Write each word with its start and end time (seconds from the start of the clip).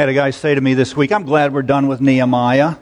Had 0.00 0.08
a 0.08 0.14
guy 0.14 0.30
say 0.30 0.54
to 0.54 0.60
me 0.62 0.72
this 0.72 0.96
week, 0.96 1.12
I'm 1.12 1.24
glad 1.24 1.52
we're 1.52 1.60
done 1.60 1.86
with 1.86 2.00
Nehemiah. 2.00 2.76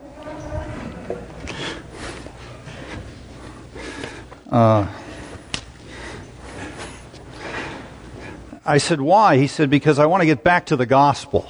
Uh, 4.48 4.87
I 8.65 8.79
said, 8.79 9.01
Why? 9.01 9.37
He 9.37 9.49
said, 9.49 9.69
Because 9.69 9.99
I 9.99 10.07
want 10.07 10.21
to 10.21 10.27
get 10.27 10.45
back 10.45 10.67
to 10.67 10.77
the 10.77 10.87
gospel. 10.87 11.44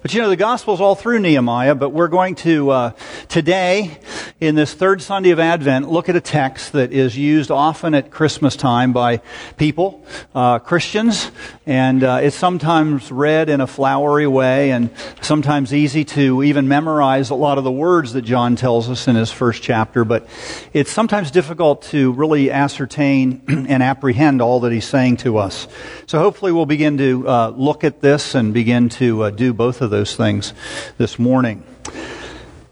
But 0.00 0.14
you 0.14 0.22
know, 0.22 0.28
the 0.28 0.36
gospel's 0.36 0.80
all 0.80 0.94
through 0.94 1.18
Nehemiah, 1.18 1.74
but 1.74 1.90
we're 1.90 2.06
going 2.06 2.36
to, 2.36 2.70
uh, 2.70 2.90
today, 3.26 3.98
in 4.38 4.54
this 4.54 4.74
third 4.74 5.00
Sunday 5.00 5.30
of 5.30 5.38
Advent, 5.38 5.90
look 5.90 6.10
at 6.10 6.16
a 6.16 6.20
text 6.20 6.72
that 6.72 6.92
is 6.92 7.16
used 7.16 7.50
often 7.50 7.94
at 7.94 8.10
Christmas 8.10 8.54
time 8.54 8.92
by 8.92 9.22
people, 9.56 10.04
uh, 10.34 10.58
Christians, 10.58 11.30
and 11.64 12.04
uh, 12.04 12.20
it's 12.22 12.36
sometimes 12.36 13.10
read 13.10 13.48
in 13.48 13.62
a 13.62 13.66
flowery 13.66 14.26
way 14.26 14.72
and 14.72 14.90
sometimes 15.22 15.72
easy 15.72 16.04
to 16.04 16.42
even 16.42 16.68
memorize 16.68 17.30
a 17.30 17.34
lot 17.34 17.56
of 17.56 17.64
the 17.64 17.72
words 17.72 18.12
that 18.12 18.22
John 18.22 18.56
tells 18.56 18.90
us 18.90 19.08
in 19.08 19.16
his 19.16 19.32
first 19.32 19.62
chapter, 19.62 20.04
but 20.04 20.28
it's 20.74 20.90
sometimes 20.90 21.30
difficult 21.30 21.80
to 21.84 22.12
really 22.12 22.50
ascertain 22.50 23.42
and 23.48 23.82
apprehend 23.82 24.42
all 24.42 24.60
that 24.60 24.72
he's 24.72 24.86
saying 24.86 25.16
to 25.18 25.38
us. 25.38 25.66
So 26.06 26.18
hopefully 26.18 26.52
we'll 26.52 26.66
begin 26.66 26.98
to 26.98 27.26
uh, 27.26 27.48
look 27.56 27.84
at 27.84 28.02
this 28.02 28.34
and 28.34 28.52
begin 28.52 28.90
to 28.90 29.22
uh, 29.22 29.30
do 29.30 29.54
both 29.54 29.80
of 29.80 29.88
those 29.88 30.14
things 30.14 30.52
this 30.98 31.18
morning. 31.18 31.64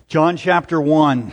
John 0.09 0.37
chapter 0.37 0.79
1. 0.79 1.33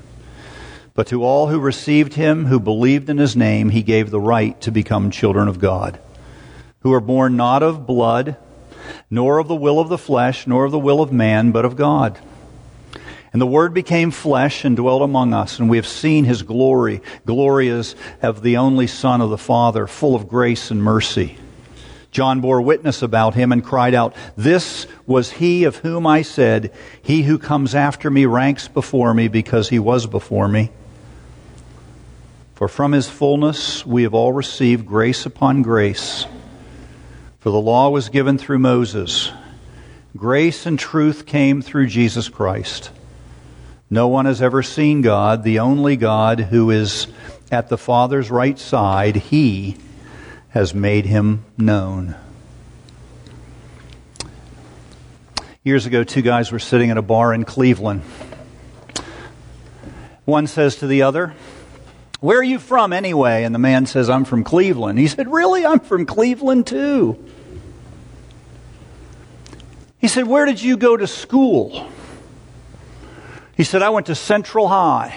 But 1.01 1.07
to 1.07 1.23
all 1.23 1.47
who 1.47 1.57
received 1.57 2.13
him, 2.13 2.45
who 2.45 2.59
believed 2.59 3.09
in 3.09 3.17
his 3.17 3.35
name, 3.35 3.71
he 3.71 3.81
gave 3.81 4.11
the 4.11 4.19
right 4.19 4.61
to 4.61 4.69
become 4.69 5.09
children 5.09 5.47
of 5.47 5.57
God, 5.57 5.99
who 6.81 6.93
are 6.93 7.01
born 7.01 7.35
not 7.35 7.63
of 7.63 7.87
blood, 7.87 8.35
nor 9.09 9.39
of 9.39 9.47
the 9.47 9.55
will 9.55 9.79
of 9.79 9.89
the 9.89 9.97
flesh, 9.97 10.45
nor 10.45 10.65
of 10.65 10.71
the 10.71 10.77
will 10.77 11.01
of 11.01 11.11
man, 11.11 11.49
but 11.49 11.65
of 11.65 11.75
God. 11.75 12.19
And 13.33 13.41
the 13.41 13.47
Word 13.47 13.73
became 13.73 14.11
flesh 14.11 14.63
and 14.63 14.77
dwelt 14.77 15.01
among 15.01 15.33
us, 15.33 15.57
and 15.57 15.71
we 15.71 15.77
have 15.77 15.87
seen 15.87 16.25
his 16.25 16.43
glory. 16.43 17.01
Glory 17.25 17.69
is 17.69 17.95
of 18.21 18.43
the 18.43 18.57
only 18.57 18.85
Son 18.85 19.21
of 19.21 19.31
the 19.31 19.39
Father, 19.39 19.87
full 19.87 20.13
of 20.13 20.29
grace 20.29 20.69
and 20.69 20.83
mercy. 20.83 21.35
John 22.11 22.41
bore 22.41 22.61
witness 22.61 23.01
about 23.01 23.33
him 23.33 23.51
and 23.51 23.65
cried 23.65 23.95
out, 23.95 24.15
This 24.37 24.85
was 25.07 25.31
he 25.31 25.63
of 25.63 25.77
whom 25.77 26.05
I 26.05 26.21
said, 26.21 26.71
He 27.01 27.23
who 27.23 27.39
comes 27.39 27.73
after 27.73 28.11
me 28.11 28.27
ranks 28.27 28.67
before 28.67 29.15
me 29.15 29.29
because 29.29 29.69
he 29.69 29.79
was 29.79 30.05
before 30.05 30.47
me. 30.47 30.69
For 32.61 32.67
from 32.67 32.91
his 32.91 33.09
fullness 33.09 33.87
we 33.87 34.03
have 34.03 34.13
all 34.13 34.33
received 34.33 34.85
grace 34.85 35.25
upon 35.25 35.63
grace. 35.63 36.27
For 37.39 37.49
the 37.49 37.59
law 37.59 37.89
was 37.89 38.09
given 38.09 38.37
through 38.37 38.59
Moses. 38.59 39.31
Grace 40.15 40.67
and 40.67 40.77
truth 40.77 41.25
came 41.25 41.63
through 41.63 41.87
Jesus 41.87 42.29
Christ. 42.29 42.91
No 43.89 44.07
one 44.07 44.27
has 44.27 44.43
ever 44.43 44.61
seen 44.61 45.01
God, 45.01 45.43
the 45.43 45.57
only 45.57 45.95
God 45.95 46.39
who 46.39 46.69
is 46.69 47.07
at 47.51 47.69
the 47.69 47.79
Father's 47.79 48.29
right 48.29 48.59
side. 48.59 49.15
He 49.15 49.77
has 50.49 50.71
made 50.71 51.07
him 51.07 51.43
known. 51.57 52.13
Years 55.63 55.87
ago, 55.87 56.03
two 56.03 56.21
guys 56.21 56.51
were 56.51 56.59
sitting 56.59 56.91
at 56.91 56.97
a 56.99 57.01
bar 57.01 57.33
in 57.33 57.43
Cleveland. 57.43 58.03
One 60.25 60.45
says 60.45 60.75
to 60.75 60.85
the 60.85 61.01
other, 61.01 61.33
where 62.21 62.37
are 62.37 62.43
you 62.43 62.59
from 62.59 62.93
anyway? 62.93 63.43
And 63.43 63.53
the 63.53 63.59
man 63.59 63.87
says, 63.87 64.07
I'm 64.07 64.25
from 64.25 64.43
Cleveland. 64.43 64.99
He 64.99 65.07
said, 65.07 65.31
Really? 65.31 65.65
I'm 65.65 65.79
from 65.79 66.05
Cleveland 66.05 66.67
too. 66.67 67.17
He 69.97 70.07
said, 70.07 70.27
Where 70.27 70.45
did 70.45 70.61
you 70.61 70.77
go 70.77 70.95
to 70.95 71.07
school? 71.07 71.89
He 73.57 73.63
said, 73.63 73.81
I 73.81 73.89
went 73.89 74.05
to 74.05 74.15
Central 74.15 74.67
High. 74.67 75.15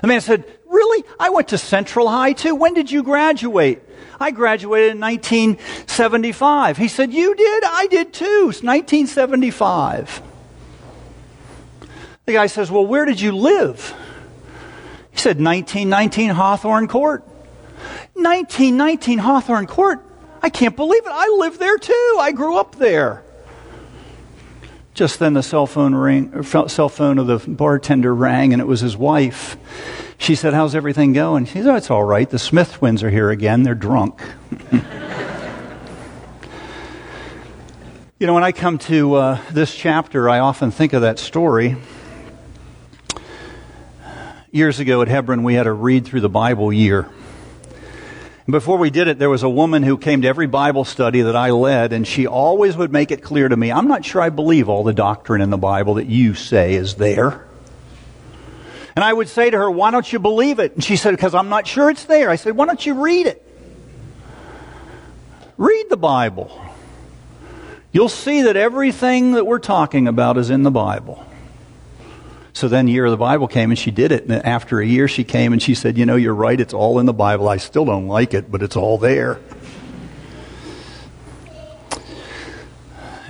The 0.00 0.06
man 0.06 0.22
said, 0.22 0.44
Really? 0.66 1.04
I 1.20 1.28
went 1.28 1.48
to 1.48 1.58
Central 1.58 2.08
High 2.08 2.32
too. 2.32 2.54
When 2.54 2.72
did 2.72 2.90
you 2.90 3.02
graduate? 3.02 3.82
I 4.18 4.30
graduated 4.30 4.92
in 4.92 5.00
1975. 5.00 6.78
He 6.78 6.88
said, 6.88 7.12
You 7.12 7.34
did? 7.34 7.64
I 7.64 7.88
did 7.88 8.14
too. 8.14 8.48
It's 8.48 8.62
1975. 8.62 10.22
The 12.24 12.32
guy 12.32 12.46
says, 12.46 12.70
Well, 12.70 12.86
where 12.86 13.04
did 13.04 13.20
you 13.20 13.36
live? 13.36 13.94
He 15.16 15.22
said 15.22 15.40
1919 15.40 16.28
Hawthorne 16.28 16.88
Court. 16.88 17.22
1919 18.12 19.16
Hawthorne 19.16 19.66
Court? 19.66 20.04
I 20.42 20.50
can't 20.50 20.76
believe 20.76 21.06
it. 21.06 21.10
I 21.10 21.34
live 21.38 21.58
there 21.58 21.78
too. 21.78 22.18
I 22.20 22.32
grew 22.32 22.58
up 22.58 22.76
there. 22.76 23.22
Just 24.92 25.18
then 25.18 25.32
the 25.32 25.42
cell 25.42 25.66
phone 25.66 25.94
ring, 25.94 26.42
cell 26.42 26.90
phone 26.90 27.16
of 27.16 27.28
the 27.28 27.38
bartender 27.38 28.14
rang, 28.14 28.52
and 28.52 28.60
it 28.60 28.66
was 28.66 28.80
his 28.80 28.94
wife. 28.94 29.56
She 30.18 30.34
said, 30.34 30.52
"How's 30.52 30.74
everything 30.74 31.14
going?" 31.14 31.46
She 31.46 31.62
said, 31.62 31.68
oh, 31.68 31.76
"It's 31.76 31.90
all 31.90 32.04
right. 32.04 32.28
The 32.28 32.38
Smith 32.38 32.74
twins 32.74 33.02
are 33.02 33.08
here 33.08 33.30
again. 33.30 33.62
They're 33.62 33.74
drunk." 33.74 34.20
you 38.18 38.26
know, 38.26 38.34
when 38.34 38.44
I 38.44 38.52
come 38.52 38.76
to 38.80 39.14
uh, 39.14 39.40
this 39.50 39.74
chapter, 39.74 40.28
I 40.28 40.40
often 40.40 40.70
think 40.70 40.92
of 40.92 41.00
that 41.00 41.18
story 41.18 41.76
years 44.56 44.80
ago 44.80 45.02
at 45.02 45.08
Hebron, 45.08 45.42
we 45.42 45.54
had 45.54 45.66
a 45.66 45.72
read 45.72 46.06
through 46.06 46.22
the 46.22 46.28
Bible 46.28 46.72
year. 46.72 47.08
Before 48.48 48.78
we 48.78 48.90
did 48.90 49.08
it, 49.08 49.18
there 49.18 49.28
was 49.28 49.42
a 49.42 49.48
woman 49.48 49.82
who 49.82 49.98
came 49.98 50.22
to 50.22 50.28
every 50.28 50.46
Bible 50.46 50.84
study 50.84 51.22
that 51.22 51.36
I 51.36 51.50
led, 51.50 51.92
and 51.92 52.06
she 52.06 52.26
always 52.26 52.76
would 52.76 52.92
make 52.92 53.10
it 53.10 53.22
clear 53.22 53.48
to 53.48 53.56
me 53.56 53.70
I'm 53.70 53.88
not 53.88 54.04
sure 54.04 54.22
I 54.22 54.30
believe 54.30 54.68
all 54.68 54.84
the 54.84 54.92
doctrine 54.92 55.40
in 55.40 55.50
the 55.50 55.58
Bible 55.58 55.94
that 55.94 56.06
you 56.06 56.34
say 56.34 56.74
is 56.74 56.94
there. 56.94 57.44
And 58.94 59.04
I 59.04 59.12
would 59.12 59.28
say 59.28 59.50
to 59.50 59.56
her, 59.58 59.70
Why 59.70 59.90
don't 59.90 60.10
you 60.10 60.18
believe 60.18 60.58
it? 60.58 60.74
And 60.74 60.82
she 60.82 60.96
said, 60.96 61.10
Because 61.10 61.34
I'm 61.34 61.48
not 61.48 61.66
sure 61.66 61.90
it's 61.90 62.04
there. 62.04 62.30
I 62.30 62.36
said, 62.36 62.56
Why 62.56 62.66
don't 62.66 62.84
you 62.86 62.94
read 62.94 63.26
it? 63.26 63.42
Read 65.58 65.86
the 65.90 65.96
Bible. 65.96 66.58
You'll 67.92 68.08
see 68.08 68.42
that 68.42 68.56
everything 68.56 69.32
that 69.32 69.44
we're 69.44 69.58
talking 69.58 70.06
about 70.06 70.38
is 70.38 70.50
in 70.50 70.62
the 70.62 70.70
Bible. 70.70 71.26
So 72.56 72.68
then, 72.68 72.88
year 72.88 73.04
of 73.04 73.10
the 73.10 73.18
Bible 73.18 73.48
came 73.48 73.70
and 73.70 73.78
she 73.78 73.90
did 73.90 74.12
it. 74.12 74.24
And 74.24 74.32
after 74.32 74.80
a 74.80 74.86
year, 74.86 75.08
she 75.08 75.24
came 75.24 75.52
and 75.52 75.60
she 75.60 75.74
said, 75.74 75.98
You 75.98 76.06
know, 76.06 76.16
you're 76.16 76.34
right. 76.34 76.58
It's 76.58 76.72
all 76.72 76.98
in 76.98 77.04
the 77.04 77.12
Bible. 77.12 77.50
I 77.50 77.58
still 77.58 77.84
don't 77.84 78.06
like 78.06 78.32
it, 78.32 78.50
but 78.50 78.62
it's 78.62 78.76
all 78.76 78.96
there. 78.96 79.38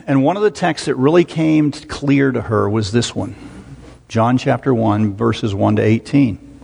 And 0.07 0.23
one 0.23 0.37
of 0.37 0.45
the 0.45 0.53
texts 0.53 0.87
that 0.87 0.95
really 0.95 1.25
came 1.25 1.73
clear 1.73 2.31
to 2.31 2.41
her 2.41 2.71
was 2.71 2.93
this 2.93 3.17
one 3.17 3.35
John 4.07 4.39
chapter 4.39 4.73
1, 4.73 5.17
verses 5.17 5.53
1 5.53 5.75
to 5.75 5.83
18. 5.83 6.61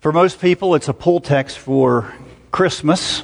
For 0.00 0.10
most 0.10 0.40
people, 0.40 0.74
it's 0.74 0.88
a 0.88 0.92
pull 0.92 1.20
text 1.20 1.56
for 1.56 2.12
Christmas. 2.50 3.22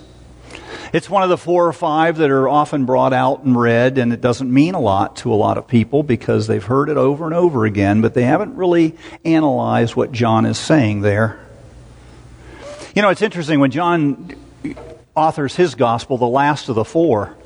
It's 0.92 1.10
one 1.10 1.22
of 1.22 1.28
the 1.28 1.36
four 1.36 1.66
or 1.66 1.72
five 1.72 2.16
that 2.16 2.30
are 2.30 2.48
often 2.48 2.86
brought 2.86 3.12
out 3.12 3.42
and 3.44 3.58
read, 3.58 3.98
and 3.98 4.12
it 4.12 4.20
doesn't 4.20 4.52
mean 4.52 4.74
a 4.74 4.80
lot 4.80 5.16
to 5.16 5.32
a 5.32 5.36
lot 5.36 5.58
of 5.58 5.68
people 5.68 6.02
because 6.02 6.46
they've 6.46 6.64
heard 6.64 6.88
it 6.88 6.96
over 6.96 7.26
and 7.26 7.34
over 7.34 7.66
again, 7.66 8.00
but 8.00 8.14
they 8.14 8.22
haven't 8.22 8.56
really 8.56 8.96
analyzed 9.24 9.96
what 9.96 10.12
John 10.12 10.46
is 10.46 10.56
saying 10.56 11.02
there. 11.02 11.38
You 12.94 13.02
know, 13.02 13.10
it's 13.10 13.22
interesting 13.22 13.60
when 13.60 13.70
John 13.70 14.34
authors 15.14 15.56
his 15.56 15.74
gospel, 15.74 16.16
the 16.16 16.26
last 16.26 16.68
of 16.70 16.74
the 16.74 16.84
four, 16.84 17.36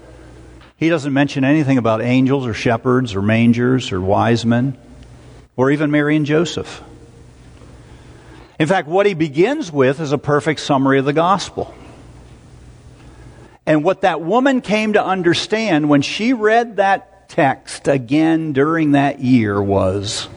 he 0.76 0.88
doesn't 0.88 1.12
mention 1.12 1.44
anything 1.44 1.78
about 1.78 2.00
angels 2.00 2.46
or 2.46 2.54
shepherds 2.54 3.14
or 3.14 3.22
mangers 3.22 3.92
or 3.92 4.00
wise 4.00 4.46
men 4.46 4.76
or 5.56 5.70
even 5.70 5.90
Mary 5.90 6.16
and 6.16 6.26
Joseph. 6.26 6.82
In 8.58 8.68
fact, 8.68 8.86
what 8.86 9.06
he 9.06 9.14
begins 9.14 9.72
with 9.72 10.00
is 10.00 10.12
a 10.12 10.18
perfect 10.18 10.60
summary 10.60 10.98
of 10.98 11.04
the 11.04 11.12
gospel. 11.12 11.74
And 13.72 13.82
what 13.82 14.02
that 14.02 14.20
woman 14.20 14.60
came 14.60 14.92
to 14.92 15.02
understand 15.02 15.88
when 15.88 16.02
she 16.02 16.34
read 16.34 16.76
that 16.76 17.30
text 17.30 17.88
again 17.88 18.52
during 18.52 18.92
that 18.92 19.20
year 19.20 19.62
was 19.62 20.28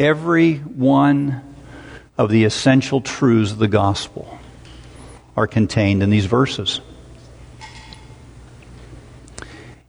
every 0.00 0.54
one 0.56 1.42
of 2.16 2.30
the 2.30 2.44
essential 2.44 3.02
truths 3.02 3.52
of 3.52 3.58
the 3.58 3.68
gospel 3.68 4.38
are 5.36 5.46
contained 5.46 6.02
in 6.02 6.08
these 6.08 6.24
verses. 6.24 6.80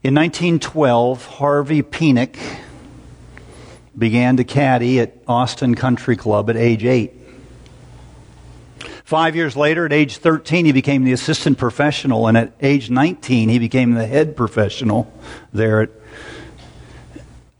In 0.04 0.14
1912, 0.16 1.26
Harvey 1.28 1.82
Penick 1.82 2.36
began 3.98 4.36
to 4.36 4.44
caddy 4.44 5.00
at 5.00 5.16
Austin 5.30 5.76
Country 5.76 6.18
Club 6.18 6.50
at 6.50 6.58
age 6.58 6.84
eight. 6.84 7.23
Five 9.04 9.36
years 9.36 9.58
later, 9.58 9.86
at 9.86 9.92
age 9.92 10.18
13, 10.18 10.66
he 10.66 10.72
became 10.72 11.04
the 11.04 11.12
assistant 11.12 11.58
professional, 11.58 12.28
and 12.28 12.38
at 12.38 12.54
age 12.62 12.90
19, 12.90 13.50
he 13.50 13.60
became 13.60 13.94
the 13.94 14.08
head 14.08 14.38
professional 14.38 15.12
there 15.52 15.82
at 15.82 15.90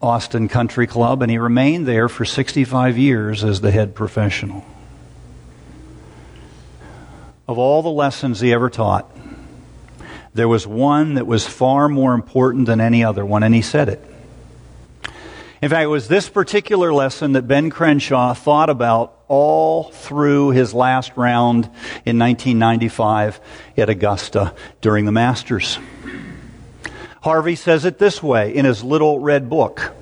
Austin 0.00 0.48
Country 0.48 0.86
Club, 0.86 1.20
and 1.20 1.30
he 1.30 1.36
remained 1.36 1.86
there 1.86 2.08
for 2.08 2.24
65 2.24 2.96
years 2.96 3.44
as 3.44 3.60
the 3.60 3.70
head 3.70 3.94
professional. 3.94 4.64
Of 7.46 7.58
all 7.58 7.82
the 7.82 7.90
lessons 7.90 8.40
he 8.40 8.52
ever 8.52 8.70
taught, 8.70 9.14
there 10.32 10.48
was 10.48 10.66
one 10.66 11.14
that 11.14 11.26
was 11.26 11.46
far 11.46 11.90
more 11.90 12.14
important 12.14 12.66
than 12.66 12.80
any 12.80 13.04
other 13.04 13.24
one, 13.24 13.42
and 13.42 13.54
he 13.54 13.62
said 13.62 13.90
it. 13.90 14.02
In 15.60 15.70
fact, 15.70 15.84
it 15.84 15.88
was 15.88 16.08
this 16.08 16.28
particular 16.28 16.92
lesson 16.92 17.32
that 17.32 17.48
Ben 17.48 17.70
Crenshaw 17.70 18.34
thought 18.34 18.68
about 18.68 19.23
all 19.28 19.84
through 19.90 20.50
his 20.50 20.74
last 20.74 21.12
round 21.16 21.64
in 22.04 22.18
1995 22.18 23.40
at 23.76 23.88
Augusta 23.88 24.54
during 24.80 25.04
the 25.04 25.12
Masters. 25.12 25.78
Harvey 27.22 27.56
says 27.56 27.84
it 27.84 27.98
this 27.98 28.22
way 28.22 28.54
in 28.54 28.64
his 28.64 28.84
little 28.84 29.18
red 29.18 29.48
book. 29.48 29.94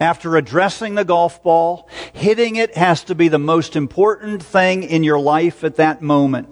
After 0.00 0.36
addressing 0.36 0.94
the 0.94 1.04
golf 1.04 1.42
ball, 1.42 1.88
hitting 2.12 2.54
it 2.54 2.76
has 2.76 3.02
to 3.04 3.16
be 3.16 3.26
the 3.26 3.40
most 3.40 3.74
important 3.74 4.42
thing 4.42 4.84
in 4.84 5.02
your 5.02 5.18
life 5.18 5.64
at 5.64 5.76
that 5.76 6.00
moment. 6.00 6.48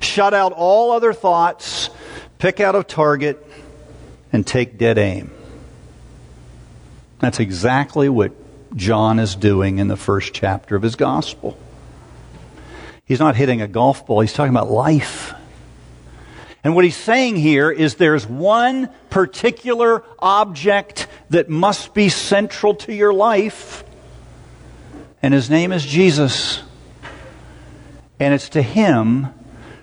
Shut 0.00 0.34
out 0.34 0.52
all 0.52 0.90
other 0.90 1.12
thoughts, 1.12 1.90
pick 2.38 2.58
out 2.58 2.74
a 2.74 2.82
target, 2.82 3.44
and 4.32 4.44
take 4.44 4.78
dead 4.78 4.98
aim. 4.98 5.30
That's 7.20 7.38
exactly 7.38 8.08
what 8.08 8.32
John 8.76 9.18
is 9.18 9.34
doing 9.34 9.78
in 9.78 9.88
the 9.88 9.96
first 9.96 10.34
chapter 10.34 10.76
of 10.76 10.82
his 10.82 10.96
gospel. 10.96 11.58
He's 13.04 13.20
not 13.20 13.36
hitting 13.36 13.60
a 13.60 13.68
golf 13.68 14.06
ball, 14.06 14.20
he's 14.20 14.32
talking 14.32 14.54
about 14.54 14.70
life. 14.70 15.34
And 16.62 16.74
what 16.74 16.84
he's 16.84 16.96
saying 16.96 17.36
here 17.36 17.70
is 17.70 17.96
there's 17.96 18.26
one 18.26 18.88
particular 19.10 20.02
object 20.18 21.06
that 21.28 21.50
must 21.50 21.92
be 21.92 22.08
central 22.08 22.74
to 22.76 22.94
your 22.94 23.12
life, 23.12 23.84
and 25.22 25.34
his 25.34 25.50
name 25.50 25.72
is 25.72 25.84
Jesus. 25.84 26.62
And 28.18 28.32
it's 28.32 28.50
to 28.50 28.62
him 28.62 29.28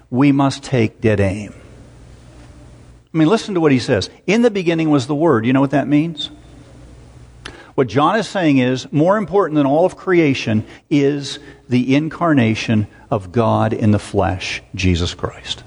we 0.09 0.31
must 0.31 0.63
take 0.63 1.01
dead 1.01 1.19
aim. 1.19 1.53
I 3.13 3.17
mean, 3.17 3.27
listen 3.27 3.55
to 3.55 3.61
what 3.61 3.71
he 3.71 3.79
says. 3.79 4.09
In 4.25 4.41
the 4.41 4.49
beginning 4.49 4.89
was 4.89 5.05
the 5.05 5.15
Word. 5.15 5.45
You 5.45 5.53
know 5.53 5.61
what 5.61 5.71
that 5.71 5.87
means? 5.87 6.31
What 7.75 7.87
John 7.87 8.17
is 8.17 8.27
saying 8.27 8.57
is 8.57 8.91
more 8.91 9.17
important 9.17 9.55
than 9.55 9.65
all 9.65 9.85
of 9.85 9.95
creation 9.95 10.65
is 10.89 11.39
the 11.69 11.95
incarnation 11.95 12.87
of 13.09 13.31
God 13.31 13.73
in 13.73 13.91
the 13.91 13.99
flesh, 13.99 14.61
Jesus 14.75 15.13
Christ. 15.13 15.63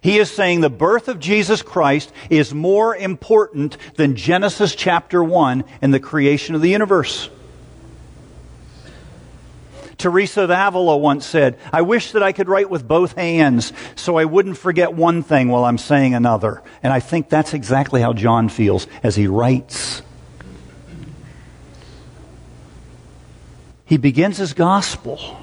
He 0.00 0.18
is 0.18 0.30
saying 0.30 0.60
the 0.60 0.70
birth 0.70 1.08
of 1.08 1.20
Jesus 1.20 1.62
Christ 1.62 2.12
is 2.30 2.54
more 2.54 2.96
important 2.96 3.76
than 3.96 4.16
Genesis 4.16 4.74
chapter 4.74 5.22
1 5.22 5.64
and 5.82 5.94
the 5.94 6.00
creation 6.00 6.54
of 6.54 6.62
the 6.62 6.70
universe. 6.70 7.28
Teresa 9.98 10.42
of 10.42 10.50
Avila 10.50 10.96
once 10.96 11.24
said, 11.24 11.58
I 11.72 11.82
wish 11.82 12.12
that 12.12 12.22
I 12.22 12.32
could 12.32 12.48
write 12.48 12.68
with 12.68 12.86
both 12.86 13.12
hands 13.12 13.72
so 13.94 14.16
I 14.16 14.24
wouldn't 14.24 14.58
forget 14.58 14.94
one 14.94 15.22
thing 15.22 15.48
while 15.48 15.64
I'm 15.64 15.78
saying 15.78 16.14
another. 16.14 16.62
And 16.82 16.92
I 16.92 17.00
think 17.00 17.28
that's 17.28 17.54
exactly 17.54 18.00
how 18.00 18.12
John 18.12 18.48
feels 18.48 18.88
as 19.02 19.14
he 19.14 19.28
writes 19.28 20.02
he 23.84 23.96
begins 23.96 24.38
his 24.38 24.54
gospel 24.54 25.40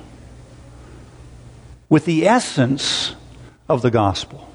with 1.89 2.05
the 2.05 2.27
essence 2.27 3.15
of 3.67 3.81
the 3.81 3.91
gospel. 3.91 4.47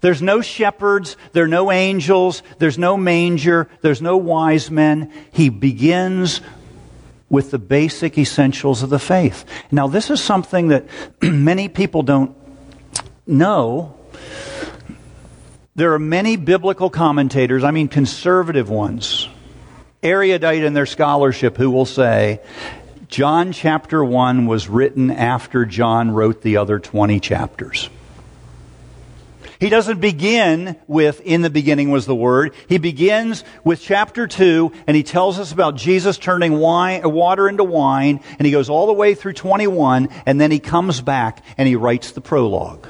There's 0.00 0.22
no 0.22 0.40
shepherds, 0.40 1.16
there 1.32 1.44
are 1.44 1.48
no 1.48 1.72
angels, 1.72 2.42
there's 2.58 2.78
no 2.78 2.96
manger, 2.96 3.68
there's 3.80 4.02
no 4.02 4.16
wise 4.16 4.70
men. 4.70 5.12
He 5.32 5.48
begins 5.48 6.40
with 7.28 7.50
the 7.50 7.58
basic 7.58 8.16
essentials 8.16 8.82
of 8.82 8.90
the 8.90 8.98
faith. 8.98 9.44
Now, 9.72 9.88
this 9.88 10.10
is 10.10 10.22
something 10.22 10.68
that 10.68 10.86
many 11.22 11.68
people 11.68 12.02
don't 12.02 12.36
know. 13.26 13.96
There 15.74 15.92
are 15.92 15.98
many 15.98 16.36
biblical 16.36 16.88
commentators, 16.88 17.64
I 17.64 17.70
mean 17.70 17.88
conservative 17.88 18.70
ones, 18.70 19.28
erudite 20.06 20.64
in 20.64 20.74
their 20.74 20.86
scholarship 20.86 21.56
who 21.56 21.70
will 21.70 21.84
say 21.84 22.40
John 23.08 23.52
chapter 23.52 24.04
1 24.04 24.46
was 24.46 24.68
written 24.68 25.10
after 25.10 25.64
John 25.64 26.10
wrote 26.10 26.42
the 26.42 26.56
other 26.56 26.78
20 26.78 27.20
chapters. 27.20 27.88
He 29.58 29.70
doesn't 29.70 30.00
begin 30.00 30.76
with, 30.86 31.20
in 31.22 31.40
the 31.42 31.50
beginning 31.50 31.90
was 31.90 32.04
the 32.04 32.14
Word. 32.14 32.54
He 32.68 32.78
begins 32.78 33.42
with 33.64 33.80
chapter 33.80 34.26
2, 34.26 34.70
and 34.86 34.96
he 34.96 35.02
tells 35.02 35.38
us 35.38 35.52
about 35.52 35.76
Jesus 35.76 36.18
turning 36.18 36.58
wine, 36.58 37.10
water 37.10 37.48
into 37.48 37.64
wine, 37.64 38.20
and 38.38 38.44
he 38.44 38.52
goes 38.52 38.68
all 38.68 38.86
the 38.86 38.92
way 38.92 39.14
through 39.14 39.32
21, 39.32 40.08
and 40.26 40.40
then 40.40 40.50
he 40.50 40.58
comes 40.58 41.00
back 41.00 41.42
and 41.56 41.66
he 41.66 41.76
writes 41.76 42.12
the 42.12 42.20
prologue. 42.20 42.86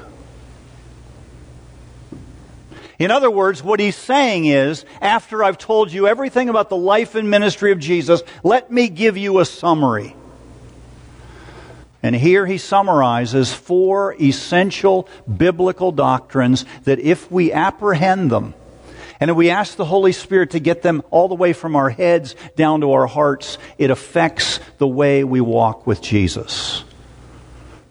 In 2.99 3.11
other 3.11 3.29
words, 3.29 3.61
what 3.61 3.79
he's 3.79 3.95
saying 3.95 4.45
is, 4.45 4.83
after 5.01 5.43
I've 5.43 5.57
told 5.57 5.91
you 5.91 6.07
everything 6.07 6.49
about 6.49 6.69
the 6.69 6.77
life 6.77 7.13
and 7.13 7.29
ministry 7.29 7.71
of 7.71 7.79
Jesus, 7.79 8.23
let 8.43 8.71
me 8.71 8.89
give 8.89 9.17
you 9.17 9.39
a 9.39 9.45
summary. 9.45 10.15
And 12.01 12.15
here 12.15 12.45
he 12.45 12.57
summarizes 12.57 13.53
four 13.53 14.15
essential 14.19 15.07
biblical 15.35 15.91
doctrines 15.91 16.65
that 16.85 16.99
if 16.99 17.31
we 17.31 17.51
apprehend 17.51 18.31
them, 18.31 18.55
and 19.19 19.31
if 19.31 19.37
we 19.37 19.49
ask 19.49 19.75
the 19.75 19.85
Holy 19.85 20.11
Spirit 20.11 20.51
to 20.51 20.59
get 20.59 20.83
them 20.83 21.03
all 21.09 21.27
the 21.27 21.35
way 21.35 21.53
from 21.53 21.75
our 21.75 21.89
heads 21.89 22.35
down 22.55 22.81
to 22.81 22.91
our 22.93 23.07
hearts, 23.07 23.57
it 23.77 23.89
affects 23.89 24.59
the 24.77 24.87
way 24.87 25.23
we 25.23 25.41
walk 25.41 25.87
with 25.87 26.01
Jesus. 26.01 26.83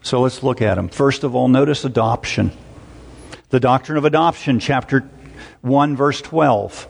So 0.03 0.21
let's 0.21 0.45
look 0.45 0.63
at 0.63 0.77
them. 0.77 0.89
First 0.89 1.25
of 1.25 1.35
all, 1.35 1.49
notice 1.49 1.85
adoption. 1.85 2.53
The 3.51 3.61
doctrine 3.61 3.97
of 3.97 4.05
adoption, 4.05 4.59
chapter 4.59 5.09
1, 5.63 5.97
verse 5.97 6.21
12. 6.21 6.89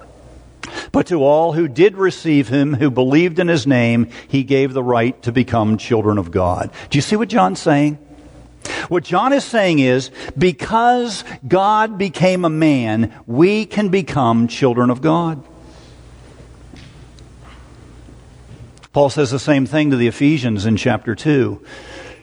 But 0.90 1.06
to 1.08 1.22
all 1.22 1.52
who 1.52 1.68
did 1.68 1.96
receive 1.96 2.48
him, 2.48 2.74
who 2.74 2.90
believed 2.90 3.38
in 3.38 3.48
his 3.48 3.66
name, 3.66 4.08
he 4.26 4.42
gave 4.42 4.72
the 4.72 4.82
right 4.82 5.20
to 5.22 5.32
become 5.32 5.76
children 5.76 6.18
of 6.18 6.30
God. 6.30 6.70
Do 6.90 6.98
you 6.98 7.02
see 7.02 7.16
what 7.16 7.28
John's 7.28 7.60
saying? 7.60 7.98
What 8.88 9.04
John 9.04 9.32
is 9.32 9.44
saying 9.44 9.78
is, 9.78 10.10
because 10.36 11.24
God 11.46 11.98
became 11.98 12.44
a 12.44 12.50
man, 12.50 13.14
we 13.26 13.66
can 13.66 13.90
become 13.90 14.48
children 14.48 14.90
of 14.90 15.00
God. 15.02 15.44
Paul 18.92 19.10
says 19.10 19.30
the 19.30 19.38
same 19.38 19.66
thing 19.66 19.90
to 19.90 19.96
the 19.96 20.06
Ephesians 20.06 20.64
in 20.64 20.76
chapter 20.76 21.14
2. 21.14 21.62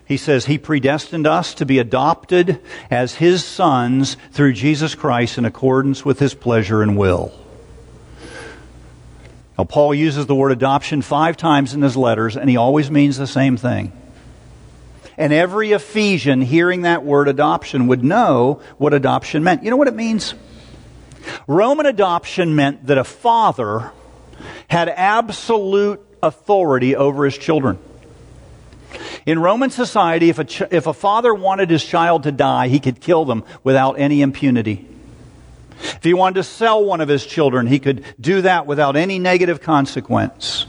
He 0.05 0.17
says, 0.17 0.45
He 0.45 0.57
predestined 0.57 1.25
us 1.25 1.53
to 1.55 1.65
be 1.65 1.79
adopted 1.79 2.59
as 2.91 3.15
His 3.15 3.43
sons 3.43 4.17
through 4.31 4.53
Jesus 4.53 4.95
Christ 4.95 5.37
in 5.37 5.45
accordance 5.45 6.03
with 6.03 6.19
His 6.19 6.33
pleasure 6.33 6.81
and 6.81 6.97
will. 6.97 7.31
Now, 9.57 9.65
Paul 9.65 9.93
uses 9.93 10.25
the 10.25 10.35
word 10.35 10.51
adoption 10.51 11.01
five 11.01 11.37
times 11.37 11.73
in 11.73 11.81
his 11.81 11.95
letters, 11.95 12.35
and 12.35 12.49
he 12.49 12.57
always 12.57 12.89
means 12.89 13.17
the 13.17 13.27
same 13.27 13.55
thing. 13.55 13.91
And 15.15 15.31
every 15.31 15.73
Ephesian 15.73 16.41
hearing 16.41 16.81
that 16.81 17.05
word 17.05 17.27
adoption 17.27 17.85
would 17.87 18.03
know 18.03 18.61
what 18.79 18.95
adoption 18.95 19.43
meant. 19.43 19.63
You 19.63 19.69
know 19.69 19.77
what 19.77 19.87
it 19.87 19.95
means? 19.95 20.33
Roman 21.45 21.85
adoption 21.85 22.55
meant 22.55 22.87
that 22.87 22.97
a 22.97 23.03
father 23.03 23.91
had 24.67 24.89
absolute 24.89 26.01
authority 26.23 26.95
over 26.95 27.25
his 27.25 27.37
children. 27.37 27.77
In 29.25 29.39
Roman 29.39 29.69
society, 29.69 30.29
if 30.29 30.39
a, 30.39 30.43
ch- 30.43 30.63
if 30.71 30.87
a 30.87 30.93
father 30.93 31.33
wanted 31.33 31.69
his 31.69 31.83
child 31.83 32.23
to 32.23 32.31
die, 32.31 32.67
he 32.67 32.79
could 32.79 32.99
kill 32.99 33.25
them 33.25 33.43
without 33.63 33.93
any 33.99 34.21
impunity. 34.21 34.87
If 35.79 36.03
he 36.03 36.13
wanted 36.13 36.35
to 36.35 36.43
sell 36.43 36.83
one 36.83 37.01
of 37.01 37.09
his 37.09 37.25
children, 37.25 37.67
he 37.67 37.79
could 37.79 38.03
do 38.19 38.41
that 38.41 38.65
without 38.65 38.95
any 38.95 39.19
negative 39.19 39.61
consequence. 39.61 40.65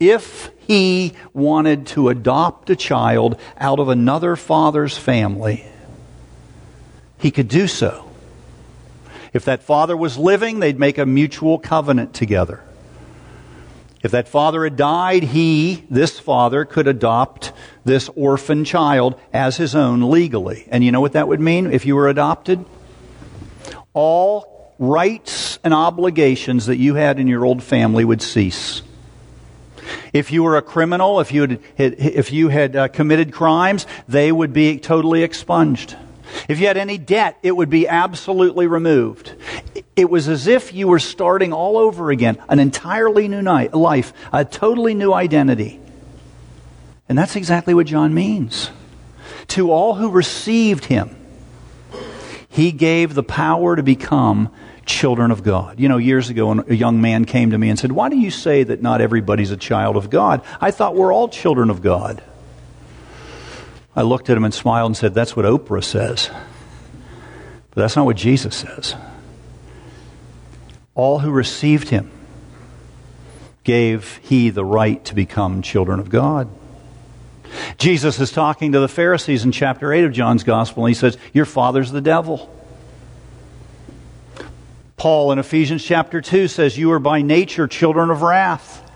if 0.00 0.50
he 0.66 1.12
wanted 1.34 1.86
to 1.88 2.08
adopt 2.08 2.70
a 2.70 2.76
child 2.76 3.38
out 3.58 3.78
of 3.78 3.88
another 3.88 4.34
father's 4.34 4.96
family, 4.96 5.64
he 7.18 7.30
could 7.30 7.48
do 7.48 7.68
so. 7.68 8.10
If 9.32 9.44
that 9.44 9.62
father 9.62 9.96
was 9.96 10.16
living, 10.16 10.58
they'd 10.58 10.78
make 10.78 10.96
a 10.96 11.06
mutual 11.06 11.58
covenant 11.58 12.14
together. 12.14 12.64
If 14.02 14.12
that 14.12 14.28
father 14.28 14.64
had 14.64 14.76
died, 14.76 15.24
he, 15.24 15.84
this 15.90 16.18
father, 16.18 16.64
could 16.64 16.88
adopt 16.88 17.52
this 17.84 18.08
orphan 18.16 18.64
child 18.64 19.20
as 19.32 19.58
his 19.58 19.74
own 19.74 20.10
legally. 20.10 20.66
And 20.70 20.82
you 20.82 20.90
know 20.90 21.02
what 21.02 21.12
that 21.12 21.28
would 21.28 21.40
mean 21.40 21.70
if 21.70 21.84
you 21.84 21.96
were 21.96 22.08
adopted? 22.08 22.64
All 23.92 24.74
rights 24.78 25.58
and 25.62 25.74
obligations 25.74 26.66
that 26.66 26.78
you 26.78 26.94
had 26.94 27.20
in 27.20 27.26
your 27.26 27.44
old 27.44 27.62
family 27.62 28.04
would 28.04 28.22
cease. 28.22 28.82
If 30.12 30.32
you 30.32 30.42
were 30.42 30.56
a 30.56 30.62
criminal, 30.62 31.20
if 31.20 31.32
you 31.32 31.42
had, 31.42 31.60
if 31.76 32.32
you 32.32 32.48
had 32.48 32.76
uh, 32.76 32.88
committed 32.88 33.32
crimes, 33.32 33.86
they 34.08 34.32
would 34.32 34.52
be 34.52 34.78
totally 34.78 35.22
expunged. 35.22 35.96
If 36.48 36.60
you 36.60 36.66
had 36.66 36.76
any 36.76 36.96
debt, 36.96 37.38
it 37.42 37.56
would 37.56 37.70
be 37.70 37.88
absolutely 37.88 38.66
removed. 38.66 39.34
It 40.00 40.08
was 40.08 40.28
as 40.28 40.46
if 40.46 40.72
you 40.72 40.88
were 40.88 40.98
starting 40.98 41.52
all 41.52 41.76
over 41.76 42.10
again, 42.10 42.38
an 42.48 42.58
entirely 42.58 43.28
new 43.28 43.42
night, 43.42 43.74
life, 43.74 44.14
a 44.32 44.46
totally 44.46 44.94
new 44.94 45.12
identity. 45.12 45.78
And 47.06 47.18
that's 47.18 47.36
exactly 47.36 47.74
what 47.74 47.86
John 47.86 48.14
means. 48.14 48.70
To 49.48 49.70
all 49.70 49.96
who 49.96 50.08
received 50.08 50.86
him, 50.86 51.14
he 52.48 52.72
gave 52.72 53.12
the 53.12 53.22
power 53.22 53.76
to 53.76 53.82
become 53.82 54.48
children 54.86 55.30
of 55.30 55.42
God. 55.42 55.78
You 55.78 55.90
know, 55.90 55.98
years 55.98 56.30
ago, 56.30 56.64
a 56.66 56.74
young 56.74 57.02
man 57.02 57.26
came 57.26 57.50
to 57.50 57.58
me 57.58 57.68
and 57.68 57.78
said, 57.78 57.92
Why 57.92 58.08
do 58.08 58.16
you 58.16 58.30
say 58.30 58.62
that 58.62 58.80
not 58.80 59.02
everybody's 59.02 59.50
a 59.50 59.56
child 59.58 59.98
of 59.98 60.08
God? 60.08 60.40
I 60.62 60.70
thought 60.70 60.96
we're 60.96 61.12
all 61.12 61.28
children 61.28 61.68
of 61.68 61.82
God. 61.82 62.22
I 63.94 64.00
looked 64.00 64.30
at 64.30 64.36
him 64.38 64.44
and 64.44 64.54
smiled 64.54 64.86
and 64.86 64.96
said, 64.96 65.12
That's 65.12 65.36
what 65.36 65.44
Oprah 65.44 65.84
says. 65.84 66.30
But 67.72 67.82
that's 67.82 67.96
not 67.96 68.06
what 68.06 68.16
Jesus 68.16 68.56
says. 68.56 68.94
All 70.94 71.20
who 71.20 71.30
received 71.30 71.88
him 71.88 72.10
gave 73.64 74.18
he 74.22 74.50
the 74.50 74.64
right 74.64 75.04
to 75.04 75.14
become 75.14 75.62
children 75.62 76.00
of 76.00 76.10
God. 76.10 76.48
Jesus 77.78 78.20
is 78.20 78.32
talking 78.32 78.72
to 78.72 78.80
the 78.80 78.88
Pharisees 78.88 79.44
in 79.44 79.52
chapter 79.52 79.92
8 79.92 80.04
of 80.04 80.12
John's 80.12 80.44
Gospel, 80.44 80.84
and 80.84 80.90
he 80.90 80.98
says, 80.98 81.18
Your 81.32 81.44
father's 81.44 81.90
the 81.90 82.00
devil. 82.00 82.54
Paul 84.96 85.32
in 85.32 85.38
Ephesians 85.38 85.82
chapter 85.82 86.20
2 86.20 86.48
says, 86.48 86.78
You 86.78 86.92
are 86.92 86.98
by 86.98 87.22
nature 87.22 87.66
children 87.66 88.10
of 88.10 88.22
wrath. 88.22 88.89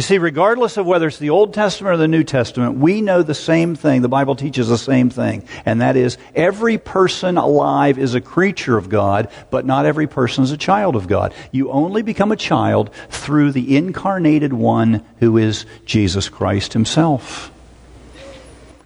You 0.00 0.02
see, 0.02 0.16
regardless 0.16 0.78
of 0.78 0.86
whether 0.86 1.08
it's 1.08 1.18
the 1.18 1.28
Old 1.28 1.52
Testament 1.52 1.92
or 1.92 1.96
the 1.98 2.08
New 2.08 2.24
Testament, 2.24 2.78
we 2.78 3.02
know 3.02 3.22
the 3.22 3.34
same 3.34 3.76
thing. 3.76 4.00
The 4.00 4.08
Bible 4.08 4.34
teaches 4.34 4.66
the 4.66 4.78
same 4.78 5.10
thing. 5.10 5.46
And 5.66 5.82
that 5.82 5.94
is, 5.94 6.16
every 6.34 6.78
person 6.78 7.36
alive 7.36 7.98
is 7.98 8.14
a 8.14 8.20
creature 8.22 8.78
of 8.78 8.88
God, 8.88 9.28
but 9.50 9.66
not 9.66 9.84
every 9.84 10.06
person 10.06 10.42
is 10.42 10.52
a 10.52 10.56
child 10.56 10.96
of 10.96 11.06
God. 11.06 11.34
You 11.52 11.70
only 11.70 12.00
become 12.00 12.32
a 12.32 12.36
child 12.36 12.88
through 13.10 13.52
the 13.52 13.76
incarnated 13.76 14.54
one 14.54 15.04
who 15.18 15.36
is 15.36 15.66
Jesus 15.84 16.30
Christ 16.30 16.72
himself. 16.72 17.52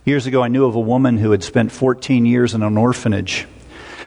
Years 0.04 0.26
ago, 0.26 0.42
I 0.42 0.48
knew 0.48 0.64
of 0.64 0.74
a 0.74 0.80
woman 0.80 1.18
who 1.18 1.30
had 1.30 1.44
spent 1.44 1.70
14 1.70 2.26
years 2.26 2.54
in 2.54 2.62
an 2.64 2.76
orphanage. 2.76 3.46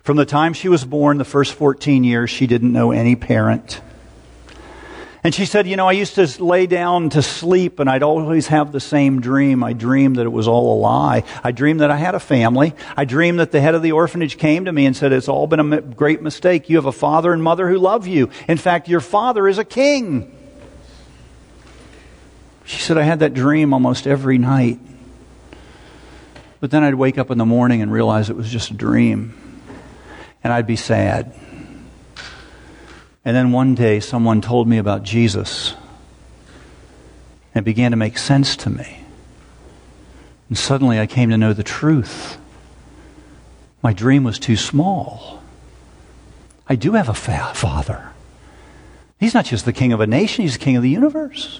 From 0.03 0.17
the 0.17 0.25
time 0.25 0.51
she 0.51 0.67
was 0.67 0.83
born, 0.83 1.19
the 1.19 1.23
first 1.23 1.53
14 1.53 2.03
years, 2.03 2.29
she 2.29 2.47
didn't 2.47 2.73
know 2.73 2.91
any 2.91 3.15
parent. 3.15 3.79
And 5.23 5.33
she 5.33 5.45
said, 5.45 5.67
You 5.67 5.75
know, 5.75 5.87
I 5.87 5.93
used 5.93 6.15
to 6.15 6.43
lay 6.43 6.67
down 6.67 7.09
to 7.11 7.21
sleep 7.21 7.79
and 7.79 7.89
I'd 7.89 8.03
always 8.03 8.47
have 8.47 8.71
the 8.71 8.79
same 8.79 9.19
dream. 9.19 9.63
I 9.63 9.73
dreamed 9.73 10.17
that 10.17 10.25
it 10.25 10.31
was 10.31 10.47
all 10.47 10.77
a 10.77 10.79
lie. 10.79 11.23
I 11.43 11.51
dreamed 11.51 11.81
that 11.81 11.91
I 11.91 11.97
had 11.97 12.15
a 12.15 12.19
family. 12.19 12.73
I 12.95 13.05
dreamed 13.05 13.39
that 13.39 13.51
the 13.51 13.61
head 13.61 13.75
of 13.75 13.81
the 13.81 13.93
orphanage 13.93 14.37
came 14.37 14.65
to 14.65 14.71
me 14.71 14.85
and 14.85 14.95
said, 14.95 15.11
It's 15.11 15.27
all 15.27 15.47
been 15.47 15.73
a 15.73 15.81
great 15.81 16.21
mistake. 16.21 16.69
You 16.69 16.77
have 16.77 16.85
a 16.85 16.91
father 16.91 17.33
and 17.33 17.41
mother 17.41 17.67
who 17.67 17.77
love 17.77 18.07
you. 18.07 18.29
In 18.47 18.57
fact, 18.57 18.87
your 18.87 19.01
father 19.01 19.47
is 19.47 19.57
a 19.57 19.65
king. 19.65 20.33
She 22.63 22.79
said, 22.79 22.97
I 22.97 23.03
had 23.03 23.19
that 23.19 23.33
dream 23.33 23.73
almost 23.73 24.07
every 24.07 24.37
night. 24.37 24.79
But 26.59 26.71
then 26.71 26.83
I'd 26.83 26.95
wake 26.95 27.17
up 27.17 27.31
in 27.31 27.37
the 27.37 27.45
morning 27.45 27.81
and 27.81 27.91
realize 27.91 28.29
it 28.29 28.35
was 28.35 28.49
just 28.49 28.71
a 28.71 28.73
dream. 28.73 29.61
And 30.43 30.51
I'd 30.51 30.67
be 30.67 30.75
sad. 30.75 31.33
And 33.27 33.35
then 33.35 33.51
one 33.51 33.75
day 33.75 33.99
someone 33.99 34.39
told 34.39 34.69
me 34.69 34.77
about 34.77 35.03
Jesus. 35.03 35.73
And 37.53 37.61
it 37.61 37.65
began 37.65 37.91
to 37.91 37.97
make 37.97 38.17
sense 38.17 38.55
to 38.55 38.69
me. 38.69 39.01
And 40.47 40.57
suddenly 40.57 40.97
I 40.97 41.07
came 41.07 41.31
to 41.31 41.37
know 41.37 41.51
the 41.51 41.61
truth. 41.61 42.37
My 43.81 43.91
dream 43.91 44.23
was 44.23 44.39
too 44.39 44.55
small. 44.55 45.43
I 46.69 46.77
do 46.77 46.93
have 46.93 47.09
a 47.09 47.13
fa- 47.13 47.51
father. 47.53 48.11
He's 49.19 49.33
not 49.33 49.43
just 49.43 49.65
the 49.65 49.73
king 49.73 49.91
of 49.91 49.99
a 49.99 50.07
nation, 50.07 50.43
he's 50.43 50.53
the 50.53 50.63
king 50.63 50.77
of 50.77 50.83
the 50.83 50.89
universe. 50.89 51.59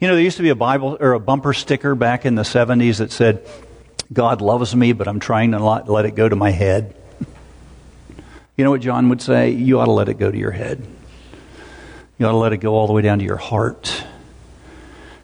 You 0.00 0.08
know, 0.08 0.14
there 0.14 0.24
used 0.24 0.38
to 0.38 0.42
be 0.42 0.48
a 0.48 0.56
Bible 0.56 0.96
or 0.98 1.12
a 1.12 1.20
bumper 1.20 1.52
sticker 1.52 1.94
back 1.94 2.26
in 2.26 2.34
the 2.34 2.42
70s 2.42 2.98
that 2.98 3.12
said, 3.12 3.46
God 4.12 4.40
loves 4.40 4.74
me, 4.74 4.94
but 4.94 5.06
I'm 5.06 5.20
trying 5.20 5.52
to 5.52 5.60
let 5.60 6.06
it 6.06 6.16
go 6.16 6.28
to 6.28 6.34
my 6.34 6.50
head. 6.50 6.96
You 8.60 8.64
know 8.64 8.72
what 8.72 8.82
John 8.82 9.08
would 9.08 9.22
say? 9.22 9.52
You 9.52 9.80
ought 9.80 9.86
to 9.86 9.90
let 9.90 10.10
it 10.10 10.18
go 10.18 10.30
to 10.30 10.36
your 10.36 10.50
head. 10.50 10.86
You 12.18 12.26
ought 12.26 12.32
to 12.32 12.36
let 12.36 12.52
it 12.52 12.58
go 12.58 12.74
all 12.74 12.86
the 12.86 12.92
way 12.92 13.00
down 13.00 13.18
to 13.20 13.24
your 13.24 13.38
heart. 13.38 14.04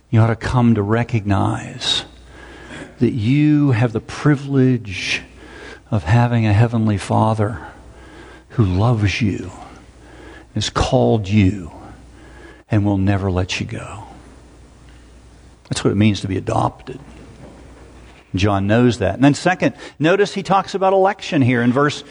You 0.08 0.20
ought 0.20 0.28
to 0.28 0.36
come 0.36 0.74
to 0.74 0.80
recognize 0.80 2.06
that 2.98 3.10
you 3.10 3.72
have 3.72 3.92
the 3.92 4.00
privilege 4.00 5.20
of 5.90 6.04
having 6.04 6.46
a 6.46 6.54
heavenly 6.54 6.96
Father 6.96 7.62
who 8.48 8.64
loves 8.64 9.20
you, 9.20 9.50
has 10.54 10.70
called 10.70 11.28
you, 11.28 11.70
and 12.70 12.86
will 12.86 12.96
never 12.96 13.30
let 13.30 13.60
you 13.60 13.66
go. 13.66 14.04
That's 15.68 15.84
what 15.84 15.90
it 15.90 15.96
means 15.96 16.22
to 16.22 16.26
be 16.26 16.38
adopted. 16.38 17.00
John 18.38 18.66
knows 18.66 18.98
that. 18.98 19.14
And 19.14 19.24
then, 19.24 19.34
second, 19.34 19.74
notice 19.98 20.34
he 20.34 20.42
talks 20.42 20.74
about 20.74 20.92
election 20.92 21.42
here 21.42 21.62
in 21.62 21.72
verse 21.72 22.04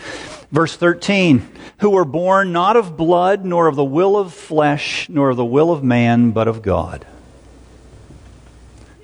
Verse 0.51 0.77
13, 0.77 1.45
who 1.79 1.89
were 1.89 2.05
born 2.05 2.53
not 2.53 2.75
of 2.77 2.95
blood, 2.95 3.43
nor 3.43 3.67
of 3.67 3.75
the 3.75 3.83
will 3.83 4.15
of 4.15 4.33
flesh, 4.33 5.09
nor 5.09 5.31
of 5.31 5.37
the 5.37 5.43
will 5.43 5.71
of 5.71 5.83
man, 5.83 6.31
but 6.31 6.47
of 6.47 6.61
God. 6.61 7.05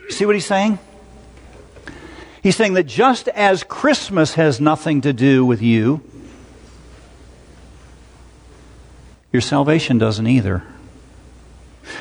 See 0.10 0.26
what 0.26 0.36
he's 0.36 0.46
saying? 0.46 0.80
He's 2.44 2.56
saying 2.56 2.74
that 2.76 2.86
just 2.86 3.28
as 3.28 3.64
Christmas 3.64 4.36
has 4.36 4.62
nothing 4.62 5.02
to 5.02 5.14
do 5.14 5.46
with 5.46 5.62
you, 5.62 6.02
your 9.34 9.42
salvation 9.42 9.98
doesn't 9.98 10.28
either. 10.28 10.64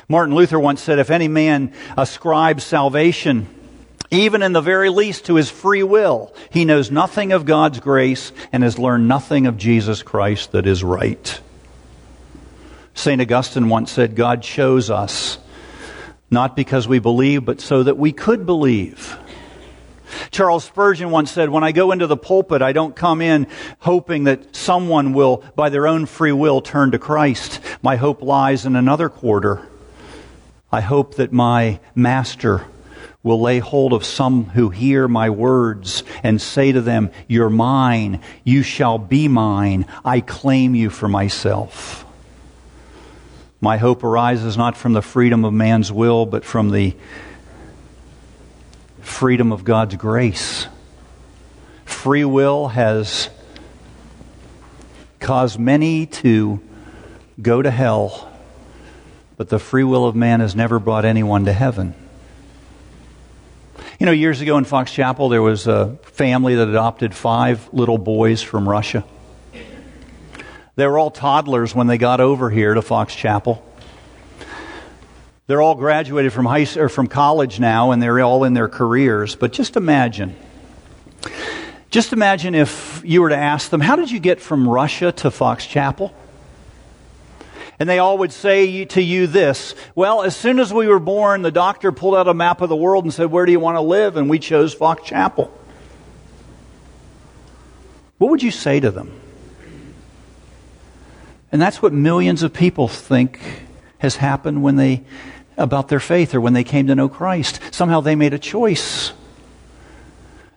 Martin 0.09 0.35
Luther 0.35 0.61
once 0.61 0.83
said, 0.83 0.99
If 0.99 1.11
any 1.11 1.29
man 1.29 1.73
ascribes 1.97 2.63
salvation 2.65 3.49
even 4.11 4.43
in 4.43 4.53
the 4.53 4.61
very 4.61 4.89
least 4.89 5.27
to 5.27 5.37
his 5.37 5.51
free 5.51 5.83
will. 5.83 6.35
He 6.51 6.65
knows 6.65 6.91
nothing 6.91 7.33
of 7.33 7.45
God's 7.45 7.81
grace 7.81 8.33
and 8.53 8.63
has 8.63 8.79
learned 8.79 9.09
nothing 9.09 9.47
of 9.47 9.57
Jesus 9.57 10.03
Christ 10.03 10.53
that 10.53 10.67
is 10.67 10.83
right. 10.83 11.41
St. 12.95 13.21
Augustine 13.21 13.69
once 13.69 13.93
said, 13.93 14.17
God 14.17 14.43
chose 14.43 14.91
us 14.91 15.39
not 16.31 16.55
because 16.55 16.87
we 16.87 16.99
believe, 17.01 17.45
but 17.45 17.61
so 17.61 17.83
that 17.83 17.99
we 17.99 18.13
could 18.13 18.47
believe. 18.47 19.19
Charles 20.31 20.65
Spurgeon 20.65 21.11
once 21.11 21.31
said, 21.31 21.51
When 21.51 21.65
I 21.65 21.73
go 21.73 21.93
into 21.93 22.07
the 22.07 22.17
pulpit, 22.17 22.63
I 22.63 22.73
don't 22.73 22.95
come 22.95 23.21
in 23.21 23.47
hoping 23.81 24.25
that 24.25 24.55
someone 24.55 25.13
will, 25.13 25.45
by 25.57 25.69
their 25.69 25.87
own 25.87 26.07
free 26.07 26.33
will, 26.33 26.61
turn 26.61 26.93
to 26.93 26.99
Christ. 26.99 27.61
My 27.83 27.97
hope 27.97 28.23
lies 28.23 28.67
in 28.67 28.77
another 28.77 29.09
quarter. 29.09 29.67
I 30.73 30.81
hope 30.81 31.17
that 31.17 31.33
my 31.33 31.81
master 31.95 32.65
will 33.23 33.41
lay 33.41 33.59
hold 33.59 33.93
of 33.93 34.05
some 34.05 34.45
who 34.45 34.71
hear 34.71 35.07
my 35.09 35.31
words 35.31 36.03
and 36.23 36.41
say 36.41 36.73
to 36.73 36.81
them, 36.81 37.11
You're 37.29 37.51
mine, 37.51 38.21
you 38.45 38.63
shall 38.63 38.99
be 38.99 39.29
mine, 39.29 39.87
I 40.05 40.21
claim 40.21 40.75
you 40.75 40.91
for 40.91 41.09
myself. 41.09 42.07
My 43.61 43.77
hope 43.77 44.03
arises 44.03 44.57
not 44.57 44.77
from 44.77 44.95
the 44.95 45.03
freedom 45.03 45.45
of 45.45 45.53
man's 45.53 45.93
will, 45.93 46.25
but 46.25 46.45
from 46.45 46.71
the 46.71 46.97
freedom 49.01 49.53
of 49.53 49.65
God's 49.65 49.97
grace. 49.97 50.67
Free 51.85 52.25
will 52.25 52.69
has 52.69 53.29
caused 55.19 55.59
many 55.59 56.07
to 56.07 56.61
go 57.43 57.61
to 57.61 57.71
hell, 57.71 58.33
but 59.37 59.51
the 59.51 59.59
free 59.59 59.85
will 59.85 60.07
of 60.07 60.17
man 60.17 60.41
has 60.41 60.57
never 60.57 60.79
brought 60.79 61.05
anyone 61.05 61.45
to 61.45 61.53
heaven. 61.53 61.95
You 64.01 64.07
know, 64.07 64.13
years 64.13 64.41
ago 64.41 64.57
in 64.57 64.65
Fox 64.65 64.91
Chapel, 64.91 65.29
there 65.29 65.43
was 65.43 65.67
a 65.67 65.95
family 66.05 66.55
that 66.55 66.67
adopted 66.67 67.15
five 67.15 67.69
little 67.71 67.99
boys 67.99 68.41
from 68.41 68.67
Russia. 68.67 69.05
They 70.75 70.87
were 70.87 70.99
all 70.99 71.11
toddlers 71.11 71.75
when 71.75 71.87
they 71.87 71.99
got 71.99 72.19
over 72.19 72.49
here 72.49 72.73
to 72.73 72.81
Fox 72.81 73.15
Chapel. 73.15 73.63
They're 75.47 75.61
all 75.61 75.75
graduated 75.75 76.33
from 76.33 76.47
high 76.47 76.67
or 76.79 76.89
from 76.89 77.09
college 77.09 77.61
now 77.61 77.91
and 77.91 78.03
they're 78.03 78.21
all 78.21 78.45
in 78.45 78.55
their 78.55 78.69
careers. 78.69 79.37
But 79.37 79.53
just 79.53 79.77
imagine. 79.77 80.35
Just 81.91 82.15
imagine 82.15 82.55
if 82.55 83.03
you 83.05 83.21
were 83.21 83.29
to 83.29 83.37
ask 83.37 83.69
them, 83.69 83.83
How 83.83 83.97
did 83.97 84.11
you 84.11 84.19
get 84.19 84.41
from 84.41 84.67
Russia 84.67 85.13
to 85.13 85.31
Fox 85.31 85.67
Chapel? 85.67 86.15
And 87.81 87.89
they 87.89 87.99
all 87.99 88.19
would 88.19 88.31
say 88.31 88.85
to 88.85 89.03
you 89.03 89.27
this 89.27 89.75
Well, 89.95 90.23
as 90.23 90.37
soon 90.37 90.61
as 90.61 90.73
we 90.73 90.87
were 90.87 91.01
born, 91.01 91.41
the 91.41 91.51
doctor 91.51 91.91
pulled 91.91 92.15
out 92.15 92.29
a 92.29 92.35
map 92.35 92.61
of 92.61 92.69
the 92.69 92.77
world 92.77 93.05
and 93.05 93.13
said, 93.13 93.31
Where 93.31 93.47
do 93.47 93.53
you 93.53 93.59
want 93.59 93.77
to 93.77 93.81
live? 93.81 94.19
And 94.19 94.29
we 94.29 94.39
chose 94.39 94.75
Fox 94.75 95.03
Chapel. 95.03 95.51
What 98.19 98.31
would 98.31 98.43
you 98.43 98.51
say 98.51 98.81
to 98.81 98.91
them? 98.91 99.19
And 101.51 101.61
that's 101.61 101.81
what 101.81 101.95
millions 101.95 102.43
of 102.43 102.53
people 102.53 102.87
think 102.87 103.41
has 103.99 104.17
happened 104.17 104.63
when 104.63 104.77
they 104.77 105.03
about 105.57 105.89
their 105.89 106.01
faith 106.01 106.35
or 106.35 106.41
when 106.41 106.53
they 106.53 106.65
came 106.65 106.87
to 106.89 106.95
know 106.95 107.09
Christ. 107.09 107.61
Somehow 107.71 108.01
they 108.03 108.15
made 108.15 108.35
a 108.35 108.39
choice. 108.39 109.13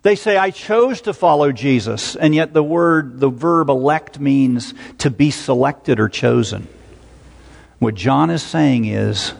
They 0.01 0.15
say, 0.15 0.36
I 0.36 0.51
chose 0.51 1.01
to 1.01 1.13
follow 1.13 1.53
Jesus, 1.53 2.18
and 2.18 2.36
yet 2.36 2.53
the 2.53 2.63
word, 2.63 3.22
the 3.22 3.30
verb 3.30 3.70
elect 3.70 4.20
means 4.20 4.74
to 4.98 5.10
be 5.10 5.32
selected 5.32 6.01
or 6.01 6.10
chosen. 6.10 6.68
What 7.83 7.95
John 7.95 8.29
is 8.29 8.41
saying 8.41 8.85
is, 8.85 9.33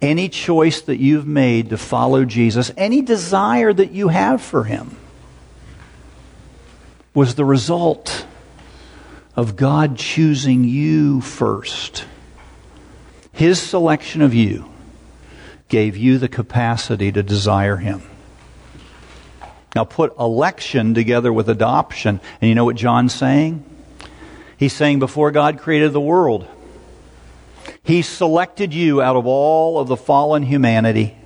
any 0.00 0.28
choice 0.28 0.82
that 0.82 0.98
you've 0.98 1.26
made 1.26 1.70
to 1.70 1.78
follow 1.78 2.24
Jesus, 2.24 2.70
any 2.76 3.02
desire 3.02 3.72
that 3.72 3.92
you 3.92 4.08
have 4.08 4.42
for 4.42 4.64
him, 4.64 4.96
was 7.14 7.34
the 7.34 7.44
result 7.44 8.26
of 9.36 9.56
God 9.56 9.96
choosing 9.96 10.64
you 10.64 11.20
first. 11.20 12.04
His 13.32 13.60
selection 13.60 14.20
of 14.22 14.34
you 14.34 14.70
gave 15.68 15.96
you 15.96 16.18
the 16.18 16.28
capacity 16.28 17.10
to 17.10 17.22
desire 17.22 17.78
Him. 17.78 18.02
Now 19.74 19.84
put 19.84 20.18
election 20.18 20.92
together 20.92 21.32
with 21.32 21.48
adoption, 21.48 22.20
and 22.40 22.48
you 22.50 22.54
know 22.54 22.66
what 22.66 22.76
John's 22.76 23.14
saying? 23.14 23.64
He's 24.58 24.74
saying 24.74 24.98
before 24.98 25.30
God 25.30 25.58
created 25.58 25.94
the 25.94 26.00
world, 26.00 26.46
He 27.84 28.02
selected 28.02 28.72
you 28.72 29.02
out 29.02 29.16
of 29.16 29.26
all 29.26 29.78
of 29.78 29.88
the 29.88 29.96
fallen 29.96 30.42
humanity. 30.42 31.16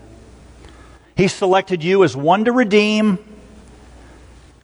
He 1.14 1.28
selected 1.28 1.84
you 1.84 2.04
as 2.04 2.16
one 2.16 2.44
to 2.44 2.52
redeem, 2.52 3.18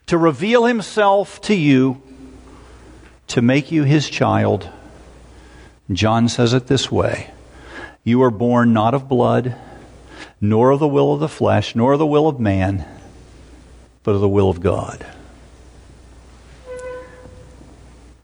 to 0.06 0.16
reveal 0.18 0.64
Himself 0.64 1.40
to 1.42 1.54
you, 1.54 2.02
to 3.28 3.42
make 3.42 3.72
you 3.72 3.84
His 3.84 4.08
child. 4.08 4.68
John 5.90 6.28
says 6.28 6.54
it 6.54 6.66
this 6.66 6.90
way 6.90 7.30
You 8.04 8.18
were 8.20 8.30
born 8.30 8.72
not 8.72 8.94
of 8.94 9.08
blood 9.08 9.56
nor 10.44 10.72
of 10.72 10.80
the 10.80 10.88
will 10.88 11.14
of 11.14 11.20
the 11.20 11.28
flesh, 11.28 11.76
nor 11.76 11.92
of 11.92 12.00
the 12.00 12.06
will 12.06 12.26
of 12.26 12.40
man, 12.40 12.84
but 14.02 14.16
of 14.16 14.20
the 14.20 14.28
will 14.28 14.50
of 14.50 14.60
God. 14.60 15.06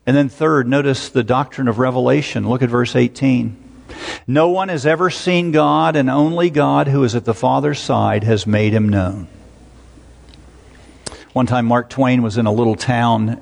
And 0.08 0.16
then, 0.16 0.30
third, 0.30 0.66
notice 0.66 1.10
the 1.10 1.22
doctrine 1.22 1.68
of 1.68 1.78
revelation. 1.78 2.48
Look 2.48 2.62
at 2.62 2.70
verse 2.70 2.96
18. 2.96 3.54
No 4.26 4.48
one 4.48 4.70
has 4.70 4.86
ever 4.86 5.10
seen 5.10 5.52
God, 5.52 5.96
and 5.96 6.08
only 6.08 6.48
God, 6.48 6.88
who 6.88 7.04
is 7.04 7.14
at 7.14 7.26
the 7.26 7.34
Father's 7.34 7.78
side, 7.78 8.24
has 8.24 8.46
made 8.46 8.72
him 8.72 8.88
known. 8.88 9.28
One 11.34 11.44
time, 11.44 11.66
Mark 11.66 11.90
Twain 11.90 12.22
was 12.22 12.38
in 12.38 12.46
a 12.46 12.50
little 12.50 12.74
town 12.74 13.38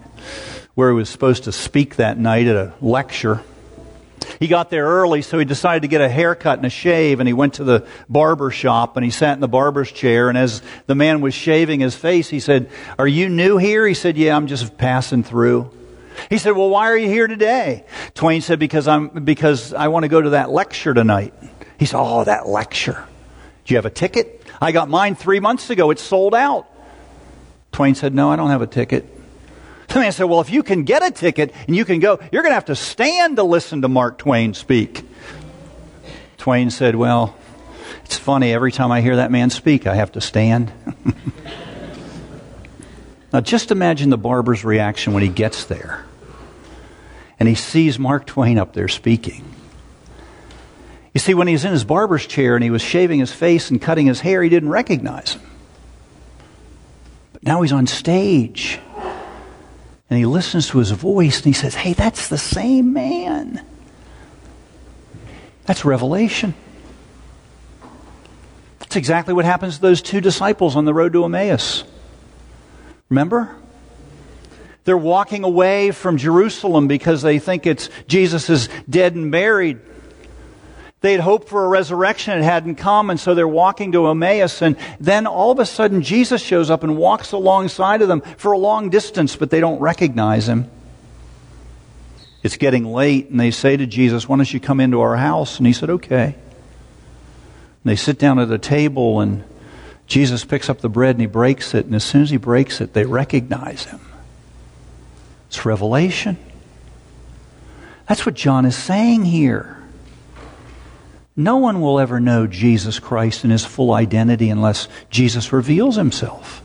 where 0.74 0.90
he 0.90 0.96
was 0.96 1.08
supposed 1.08 1.44
to 1.44 1.52
speak 1.52 1.94
that 1.96 2.18
night 2.18 2.48
at 2.48 2.56
a 2.56 2.72
lecture. 2.80 3.44
He 4.40 4.48
got 4.48 4.68
there 4.68 4.86
early, 4.86 5.22
so 5.22 5.38
he 5.38 5.44
decided 5.44 5.82
to 5.82 5.88
get 5.88 6.00
a 6.00 6.08
haircut 6.08 6.58
and 6.58 6.66
a 6.66 6.70
shave, 6.70 7.20
and 7.20 7.28
he 7.28 7.32
went 7.32 7.54
to 7.54 7.64
the 7.64 7.86
barber 8.08 8.50
shop 8.50 8.96
and 8.96 9.04
he 9.04 9.12
sat 9.12 9.34
in 9.34 9.40
the 9.40 9.46
barber's 9.46 9.92
chair. 9.92 10.28
And 10.28 10.36
as 10.36 10.62
the 10.86 10.96
man 10.96 11.20
was 11.20 11.32
shaving 11.32 11.78
his 11.78 11.94
face, 11.94 12.28
he 12.28 12.40
said, 12.40 12.68
Are 12.98 13.06
you 13.06 13.28
new 13.28 13.56
here? 13.56 13.86
He 13.86 13.94
said, 13.94 14.16
Yeah, 14.16 14.36
I'm 14.36 14.48
just 14.48 14.76
passing 14.76 15.22
through. 15.22 15.70
He 16.28 16.38
said, 16.38 16.52
Well, 16.52 16.68
why 16.70 16.90
are 16.90 16.96
you 16.96 17.08
here 17.08 17.26
today? 17.26 17.84
Twain 18.14 18.40
said, 18.40 18.58
Because 18.58 18.88
I'm 18.88 19.08
because 19.08 19.72
I 19.72 19.88
want 19.88 20.04
to 20.04 20.08
go 20.08 20.20
to 20.20 20.30
that 20.30 20.50
lecture 20.50 20.94
tonight. 20.94 21.34
He 21.78 21.86
said, 21.86 21.98
Oh, 21.98 22.24
that 22.24 22.48
lecture. 22.48 23.04
Do 23.64 23.74
you 23.74 23.78
have 23.78 23.86
a 23.86 23.90
ticket? 23.90 24.42
I 24.60 24.72
got 24.72 24.88
mine 24.88 25.14
three 25.14 25.40
months 25.40 25.70
ago. 25.70 25.90
It's 25.90 26.02
sold 26.02 26.34
out. 26.34 26.66
Twain 27.72 27.94
said, 27.94 28.14
No, 28.14 28.30
I 28.30 28.36
don't 28.36 28.50
have 28.50 28.62
a 28.62 28.66
ticket. 28.66 29.12
The 29.88 30.00
man 30.00 30.12
said, 30.12 30.24
Well, 30.24 30.40
if 30.40 30.50
you 30.50 30.62
can 30.62 30.84
get 30.84 31.02
a 31.02 31.10
ticket 31.10 31.52
and 31.66 31.76
you 31.76 31.84
can 31.84 32.00
go, 32.00 32.18
you're 32.32 32.42
going 32.42 32.50
to 32.50 32.56
have 32.56 32.66
to 32.66 32.76
stand 32.76 33.36
to 33.36 33.42
listen 33.42 33.82
to 33.82 33.88
Mark 33.88 34.18
Twain 34.18 34.54
speak. 34.54 35.04
Twain 36.38 36.70
said, 36.70 36.96
Well, 36.96 37.36
it's 38.04 38.16
funny. 38.16 38.52
Every 38.52 38.72
time 38.72 38.92
I 38.92 39.00
hear 39.00 39.16
that 39.16 39.30
man 39.30 39.50
speak, 39.50 39.86
I 39.86 39.94
have 39.94 40.12
to 40.12 40.20
stand. 40.20 40.72
now, 43.36 43.42
just 43.42 43.70
imagine 43.70 44.08
the 44.08 44.16
barber's 44.16 44.64
reaction 44.64 45.12
when 45.12 45.22
he 45.22 45.28
gets 45.28 45.66
there 45.66 46.06
and 47.38 47.46
he 47.46 47.54
sees 47.54 47.98
Mark 47.98 48.24
Twain 48.24 48.56
up 48.56 48.72
there 48.72 48.88
speaking. 48.88 49.44
You 51.12 51.20
see, 51.20 51.34
when 51.34 51.46
he 51.46 51.52
was 51.52 51.66
in 51.66 51.72
his 51.72 51.84
barber's 51.84 52.26
chair 52.26 52.54
and 52.54 52.64
he 52.64 52.70
was 52.70 52.80
shaving 52.80 53.20
his 53.20 53.32
face 53.32 53.70
and 53.70 53.78
cutting 53.78 54.06
his 54.06 54.20
hair, 54.20 54.42
he 54.42 54.48
didn't 54.48 54.70
recognize 54.70 55.34
him. 55.34 55.42
But 57.34 57.42
now 57.42 57.60
he's 57.60 57.72
on 57.72 57.86
stage 57.86 58.80
and 60.08 60.18
he 60.18 60.24
listens 60.24 60.68
to 60.68 60.78
his 60.78 60.92
voice 60.92 61.36
and 61.36 61.44
he 61.44 61.52
says, 61.52 61.74
Hey, 61.74 61.92
that's 61.92 62.28
the 62.28 62.38
same 62.38 62.94
man. 62.94 63.62
That's 65.66 65.84
revelation. 65.84 66.54
That's 68.78 68.96
exactly 68.96 69.34
what 69.34 69.44
happens 69.44 69.76
to 69.76 69.82
those 69.82 70.00
two 70.00 70.22
disciples 70.22 70.74
on 70.74 70.86
the 70.86 70.94
road 70.94 71.12
to 71.12 71.26
Emmaus. 71.26 71.84
Remember? 73.08 73.54
They're 74.84 74.96
walking 74.96 75.44
away 75.44 75.90
from 75.90 76.16
Jerusalem 76.16 76.86
because 76.86 77.22
they 77.22 77.38
think 77.38 77.66
it's 77.66 77.90
Jesus 78.06 78.48
is 78.48 78.68
dead 78.88 79.14
and 79.14 79.32
buried. 79.32 79.80
They'd 81.00 81.20
hoped 81.20 81.48
for 81.48 81.64
a 81.64 81.68
resurrection, 81.68 82.38
it 82.38 82.42
hadn't 82.42 82.76
come, 82.76 83.10
and 83.10 83.20
so 83.20 83.34
they're 83.34 83.46
walking 83.46 83.92
to 83.92 84.08
Emmaus, 84.08 84.62
and 84.62 84.76
then 84.98 85.26
all 85.26 85.50
of 85.50 85.58
a 85.58 85.66
sudden 85.66 86.02
Jesus 86.02 86.42
shows 86.42 86.70
up 86.70 86.82
and 86.82 86.96
walks 86.96 87.32
alongside 87.32 88.00
of 88.00 88.08
them 88.08 88.22
for 88.38 88.52
a 88.52 88.58
long 88.58 88.88
distance, 88.88 89.36
but 89.36 89.50
they 89.50 89.60
don't 89.60 89.78
recognize 89.78 90.48
him. 90.48 90.70
It's 92.42 92.56
getting 92.56 92.84
late, 92.84 93.28
and 93.28 93.38
they 93.38 93.50
say 93.50 93.76
to 93.76 93.86
Jesus, 93.86 94.28
Why 94.28 94.36
don't 94.36 94.52
you 94.52 94.60
come 94.60 94.80
into 94.80 95.00
our 95.00 95.16
house? 95.16 95.58
And 95.58 95.66
he 95.66 95.72
said, 95.72 95.90
Okay. 95.90 96.24
And 96.24 96.34
they 97.84 97.96
sit 97.96 98.18
down 98.18 98.38
at 98.38 98.50
a 98.50 98.58
table, 98.58 99.20
and 99.20 99.44
Jesus 100.06 100.44
picks 100.44 100.70
up 100.70 100.80
the 100.80 100.88
bread 100.88 101.16
and 101.16 101.20
he 101.20 101.26
breaks 101.26 101.74
it, 101.74 101.86
and 101.86 101.94
as 101.94 102.04
soon 102.04 102.22
as 102.22 102.30
he 102.30 102.36
breaks 102.36 102.80
it, 102.80 102.92
they 102.92 103.04
recognize 103.04 103.84
him. 103.84 104.00
It's 105.48 105.64
revelation. 105.64 106.38
That's 108.08 108.24
what 108.24 108.34
John 108.34 108.66
is 108.66 108.76
saying 108.76 109.24
here. 109.24 109.76
No 111.36 111.58
one 111.58 111.80
will 111.80 112.00
ever 112.00 112.18
know 112.18 112.46
Jesus 112.46 112.98
Christ 112.98 113.44
in 113.44 113.50
his 113.50 113.64
full 113.64 113.92
identity 113.92 114.48
unless 114.48 114.88
Jesus 115.10 115.52
reveals 115.52 115.96
himself. 115.96 116.62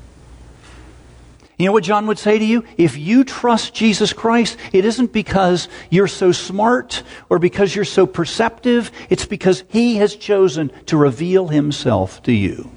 You 1.57 1.65
know 1.67 1.73
what 1.73 1.83
John 1.83 2.07
would 2.07 2.17
say 2.17 2.39
to 2.39 2.45
you? 2.45 2.63
If 2.77 2.97
you 2.97 3.23
trust 3.23 3.73
Jesus 3.75 4.13
Christ, 4.13 4.57
it 4.71 4.85
isn't 4.85 5.13
because 5.13 5.67
you're 5.91 6.07
so 6.07 6.31
smart 6.31 7.03
or 7.29 7.37
because 7.37 7.75
you're 7.75 7.85
so 7.85 8.07
perceptive. 8.07 8.91
It's 9.09 9.25
because 9.25 9.63
he 9.67 9.97
has 9.97 10.15
chosen 10.15 10.71
to 10.87 10.97
reveal 10.97 11.49
himself 11.49 12.23
to 12.23 12.31
you. 12.31 12.71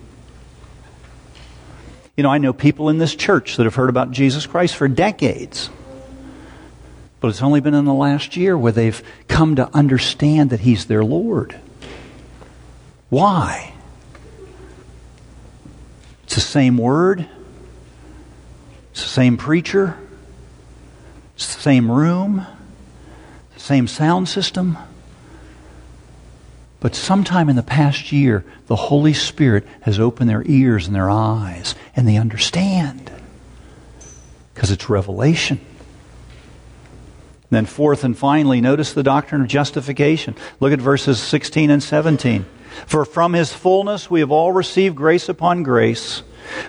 You 2.16 2.22
know, 2.22 2.30
I 2.30 2.38
know 2.38 2.52
people 2.52 2.88
in 2.88 2.98
this 2.98 3.14
church 3.14 3.56
that 3.56 3.64
have 3.64 3.74
heard 3.74 3.90
about 3.90 4.12
Jesus 4.12 4.46
Christ 4.46 4.76
for 4.76 4.86
decades. 4.86 5.68
But 7.20 7.28
it's 7.28 7.42
only 7.42 7.60
been 7.60 7.74
in 7.74 7.86
the 7.86 7.94
last 7.94 8.36
year 8.36 8.56
where 8.56 8.72
they've 8.72 9.02
come 9.28 9.56
to 9.56 9.74
understand 9.74 10.50
that 10.50 10.60
he's 10.60 10.86
their 10.86 11.04
Lord. 11.04 11.58
Why? 13.08 13.72
It's 16.24 16.34
the 16.34 16.40
same 16.40 16.76
word, 16.76 17.28
it's 18.92 19.02
the 19.02 19.08
same 19.08 19.36
preacher, 19.36 19.96
it's 21.34 21.54
the 21.54 21.60
same 21.60 21.90
room, 21.90 22.46
the 23.54 23.60
same 23.60 23.86
sound 23.86 24.28
system. 24.28 24.76
But 26.84 26.94
sometime 26.94 27.48
in 27.48 27.56
the 27.56 27.62
past 27.62 28.12
year, 28.12 28.44
the 28.66 28.76
Holy 28.76 29.14
Spirit 29.14 29.66
has 29.80 29.98
opened 29.98 30.28
their 30.28 30.42
ears 30.44 30.86
and 30.86 30.94
their 30.94 31.08
eyes, 31.08 31.74
and 31.96 32.06
they 32.06 32.18
understand. 32.18 33.10
Because 34.52 34.70
it's 34.70 34.90
revelation. 34.90 35.60
then, 37.48 37.64
fourth 37.64 38.04
and 38.04 38.18
finally, 38.18 38.60
notice 38.60 38.92
the 38.92 39.02
doctrine 39.02 39.40
of 39.40 39.48
justification. 39.48 40.34
Look 40.60 40.74
at 40.74 40.78
verses 40.78 41.18
16 41.18 41.70
and 41.70 41.82
17. 41.82 42.44
For 42.86 43.06
from 43.06 43.32
his 43.32 43.50
fullness 43.50 44.10
we 44.10 44.20
have 44.20 44.30
all 44.30 44.52
received 44.52 44.94
grace 44.94 45.30
upon 45.30 45.62
grace. 45.62 46.22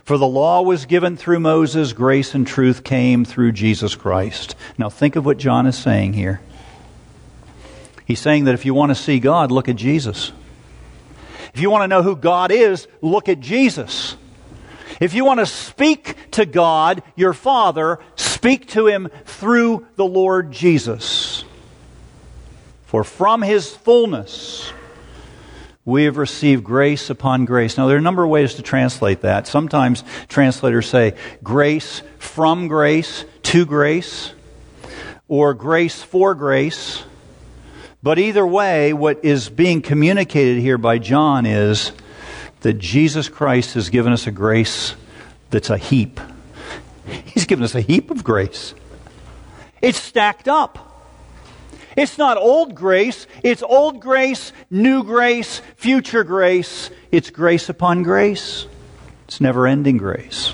For 0.06 0.18
the 0.18 0.26
law 0.26 0.62
was 0.62 0.86
given 0.86 1.18
through 1.18 1.42
Moses, 1.42 1.92
grace 1.92 2.34
and 2.34 2.48
truth 2.48 2.86
came 2.86 3.26
through 3.26 3.52
Jesus 3.52 3.96
Christ. 3.96 4.56
Now 4.78 4.90
think 4.90 5.18
of 5.18 5.26
what 5.26 5.40
John 5.40 5.68
is 5.68 5.78
saying 5.78 6.14
here. 6.14 6.40
He's 8.06 8.20
saying 8.20 8.46
that 8.46 8.54
if 8.54 8.66
you 8.66 8.74
want 8.74 8.92
to 8.92 8.96
see 8.96 9.20
God, 9.20 9.52
look 9.52 9.68
at 9.68 9.76
Jesus. 9.76 10.32
If 11.54 11.62
you 11.62 11.70
want 11.70 11.84
to 11.84 11.88
know 11.88 12.04
who 12.04 12.16
God 12.16 12.52
is, 12.52 12.88
look 13.02 13.30
at 13.30 13.40
Jesus. 13.40 14.16
If 15.00 15.14
you 15.14 15.26
want 15.26 15.40
to 15.40 15.46
speak 15.46 16.16
to 16.32 16.46
God, 16.46 17.04
your 17.16 17.34
Father, 17.34 18.00
speak 18.16 18.68
to 18.70 18.88
him 18.88 19.10
through 19.26 19.86
the 19.96 20.06
Lord 20.06 20.52
Jesus. 20.52 21.44
For 22.86 23.04
from 23.04 23.42
his 23.42 23.76
fullness 23.76 24.72
we 25.86 26.06
have 26.06 26.18
received 26.18 26.64
grace 26.64 27.10
upon 27.10 27.46
grace. 27.46 27.78
Now, 27.78 27.88
there 27.88 27.96
are 27.96 28.00
a 28.00 28.02
number 28.02 28.24
of 28.24 28.30
ways 28.30 28.56
to 28.56 28.64
translate 28.64 29.22
that. 29.22 29.48
Sometimes 29.48 30.04
translators 30.28 30.90
say 30.90 31.14
grace 31.44 32.02
from 32.18 32.68
grace 32.68 33.26
to 33.44 33.66
grace, 33.66 34.34
or 35.28 35.54
grace 35.54 36.02
for 36.02 36.34
grace. 36.36 37.04
But 38.06 38.20
either 38.20 38.46
way, 38.46 38.94
what 38.94 39.26
is 39.26 39.50
being 39.50 39.82
communicated 39.82 40.62
here 40.62 40.78
by 40.78 41.00
John 41.00 41.48
is 41.48 41.92
that 42.60 42.74
Jesus 42.74 43.30
Christ 43.30 43.74
has 43.74 43.90
given 43.90 44.14
us 44.14 44.28
a 44.28 44.32
grace 44.32 44.94
that's 45.50 45.72
a 45.72 45.78
heap. 45.80 46.20
He's 47.26 47.46
given 47.46 47.66
us 47.66 47.74
a 47.74 47.82
heap 47.82 48.12
of 48.12 48.24
grace. 48.24 48.76
It's 49.82 50.00
stacked 50.00 50.48
up. 50.48 51.10
It's 51.98 52.20
not 52.20 52.38
old 52.38 52.76
grace, 52.76 53.26
it's 53.42 53.64
old 53.64 54.02
grace, 54.02 54.54
new 54.70 55.04
grace, 55.04 55.64
future 55.76 56.24
grace. 56.24 56.92
It's 57.12 57.32
grace 57.32 57.70
upon 57.70 58.04
grace. 58.04 58.68
It's 59.24 59.42
never 59.42 59.66
ending 59.66 59.98
grace. 59.98 60.54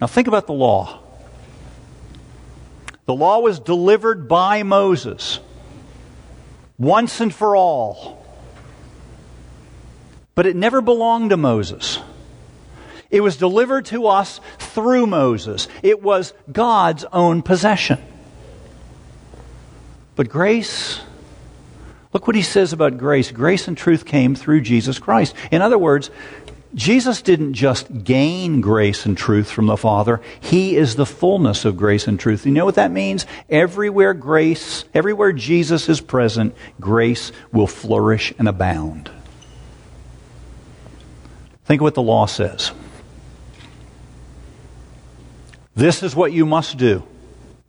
Now 0.00 0.06
think 0.06 0.28
about 0.28 0.46
the 0.46 0.52
law. 0.52 1.00
The 3.06 3.14
law 3.14 3.38
was 3.38 3.60
delivered 3.60 4.28
by 4.28 4.62
Moses 4.62 5.40
once 6.78 7.20
and 7.20 7.32
for 7.32 7.56
all. 7.56 8.24
But 10.34 10.46
it 10.46 10.54
never 10.54 10.80
belonged 10.80 11.30
to 11.30 11.36
Moses. 11.36 11.98
It 13.10 13.20
was 13.20 13.36
delivered 13.36 13.86
to 13.86 14.08
us 14.08 14.40
through 14.58 15.06
Moses. 15.06 15.68
It 15.82 16.02
was 16.02 16.34
God's 16.52 17.04
own 17.12 17.42
possession. 17.42 17.98
But 20.16 20.28
grace, 20.28 21.00
look 22.12 22.26
what 22.26 22.36
he 22.36 22.42
says 22.42 22.72
about 22.72 22.98
grace. 22.98 23.30
Grace 23.30 23.68
and 23.68 23.78
truth 23.78 24.04
came 24.04 24.34
through 24.34 24.62
Jesus 24.62 24.98
Christ. 24.98 25.34
In 25.50 25.62
other 25.62 25.78
words, 25.78 26.10
Jesus 26.76 27.22
didn't 27.22 27.54
just 27.54 28.04
gain 28.04 28.60
grace 28.60 29.06
and 29.06 29.16
truth 29.16 29.50
from 29.50 29.64
the 29.64 29.78
Father. 29.78 30.20
He 30.40 30.76
is 30.76 30.94
the 30.94 31.06
fullness 31.06 31.64
of 31.64 31.78
grace 31.78 32.06
and 32.06 32.20
truth. 32.20 32.44
You 32.44 32.52
know 32.52 32.66
what 32.66 32.74
that 32.74 32.90
means? 32.90 33.24
Everywhere 33.48 34.12
grace, 34.12 34.84
everywhere 34.92 35.32
Jesus 35.32 35.88
is 35.88 36.02
present, 36.02 36.54
grace 36.78 37.32
will 37.50 37.66
flourish 37.66 38.34
and 38.38 38.46
abound. 38.46 39.10
Think 41.64 41.80
of 41.80 41.84
what 41.84 41.94
the 41.94 42.02
law 42.02 42.26
says. 42.26 42.72
This 45.74 46.02
is 46.02 46.14
what 46.14 46.32
you 46.32 46.44
must 46.44 46.76
do 46.76 47.02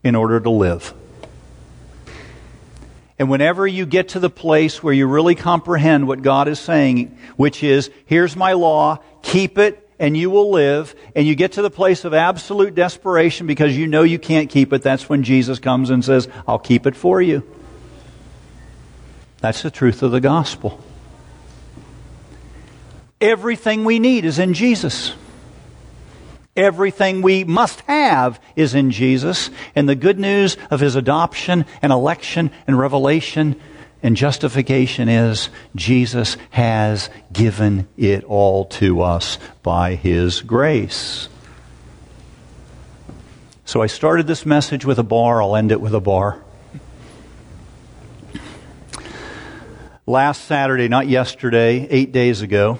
in 0.04 0.16
order 0.16 0.42
to 0.42 0.50
live. 0.50 0.94
And 3.20 3.30
whenever 3.30 3.66
you 3.66 3.86
get 3.86 4.10
to 4.10 4.20
the 4.20 4.30
place 4.30 4.84
where 4.84 4.94
you 4.94 5.08
really 5.08 5.36
comprehend 5.36 6.08
what 6.08 6.22
God 6.22 6.48
is 6.48 6.60
saying, 6.60 7.18
which 7.36 7.64
is, 7.64 7.90
here's 8.06 8.36
my 8.36 8.54
law, 8.54 9.00
keep 9.24 9.58
it, 9.58 9.90
and 10.00 10.16
you 10.16 10.30
will 10.30 10.52
live, 10.52 10.94
and 11.16 11.26
you 11.26 11.34
get 11.34 11.54
to 11.54 11.64
the 11.64 11.72
place 11.72 12.06
of 12.06 12.14
absolute 12.14 12.76
desperation 12.76 13.48
because 13.48 13.76
you 13.76 13.88
know 13.88 14.04
you 14.04 14.20
can't 14.20 14.50
keep 14.50 14.72
it, 14.72 14.84
that's 14.84 15.10
when 15.10 15.24
Jesus 15.24 15.58
comes 15.58 15.90
and 15.90 16.06
says, 16.06 16.28
I'll 16.48 16.60
keep 16.60 16.86
it 16.86 16.96
for 16.96 17.20
you. 17.20 17.42
That's 19.40 19.64
the 19.64 19.72
truth 19.72 20.04
of 20.04 20.12
the 20.12 20.22
gospel. 20.22 20.80
Everything 23.20 23.84
we 23.84 23.98
need 23.98 24.26
is 24.26 24.38
in 24.38 24.54
Jesus. 24.54 25.14
Everything 26.58 27.22
we 27.22 27.44
must 27.44 27.82
have 27.82 28.42
is 28.56 28.74
in 28.74 28.90
Jesus. 28.90 29.52
And 29.76 29.88
the 29.88 29.96
good 29.96 30.20
news 30.20 30.58
of 30.72 30.80
his 30.80 30.96
adoption 30.96 31.66
and 31.82 31.94
election 31.94 32.52
and 32.66 32.78
revelation 32.78 33.56
and 34.02 34.18
justification 34.18 35.08
is 35.08 35.50
Jesus 35.76 36.36
has 36.50 37.10
given 37.32 37.88
it 37.96 38.24
all 38.24 38.66
to 38.66 39.02
us 39.02 39.38
by 39.62 39.96
his 39.96 40.42
grace. 40.42 41.30
So 43.66 43.82
I 43.82 43.88
started 43.88 44.28
this 44.28 44.46
message 44.46 44.86
with 44.86 44.98
a 44.98 45.04
bar. 45.04 45.42
I'll 45.42 45.56
end 45.56 45.72
it 45.72 45.82
with 45.82 45.94
a 45.94 46.00
bar. 46.00 46.42
Last 50.06 50.46
Saturday, 50.46 50.88
not 50.88 51.08
yesterday, 51.08 51.86
eight 51.90 52.14
days 52.14 52.42
ago, 52.42 52.80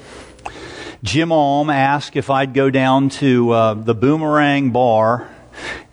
Jim 1.04 1.32
Alm 1.32 1.70
asked 1.70 2.16
if 2.16 2.30
I'd 2.32 2.56
go 2.56 2.72
down 2.72 3.10
to 3.10 3.52
uh, 3.52 3.74
the 3.76 3.94
Boomerang 3.94 4.72
Bar 4.72 5.30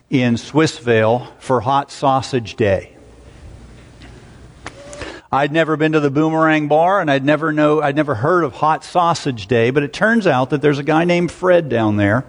in 0.09 0.33
Swissvale 0.33 1.27
for 1.37 1.61
Hot 1.61 1.91
Sausage 1.91 2.55
Day. 2.55 2.97
I'd 5.31 5.51
never 5.51 5.77
been 5.77 5.91
to 5.91 5.99
the 5.99 6.09
Boomerang 6.09 6.67
Bar, 6.67 7.01
and 7.01 7.11
I'd 7.11 7.25
never 7.25 7.51
know 7.51 7.81
I'd 7.81 7.95
never 7.95 8.15
heard 8.15 8.43
of 8.43 8.53
Hot 8.53 8.83
Sausage 8.83 9.47
Day. 9.47 9.69
But 9.69 9.83
it 9.83 9.93
turns 9.93 10.25
out 10.25 10.49
that 10.49 10.61
there's 10.61 10.79
a 10.79 10.83
guy 10.83 11.05
named 11.05 11.31
Fred 11.31 11.69
down 11.69 11.97
there 11.97 12.25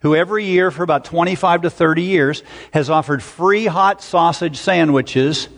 who 0.00 0.14
every 0.14 0.46
year 0.46 0.70
for 0.70 0.82
about 0.82 1.04
25 1.04 1.62
to 1.62 1.70
30 1.70 2.02
years 2.02 2.42
has 2.72 2.90
offered 2.90 3.22
free 3.22 3.66
hot 3.66 4.02
sausage 4.02 4.56
sandwiches 4.56 5.48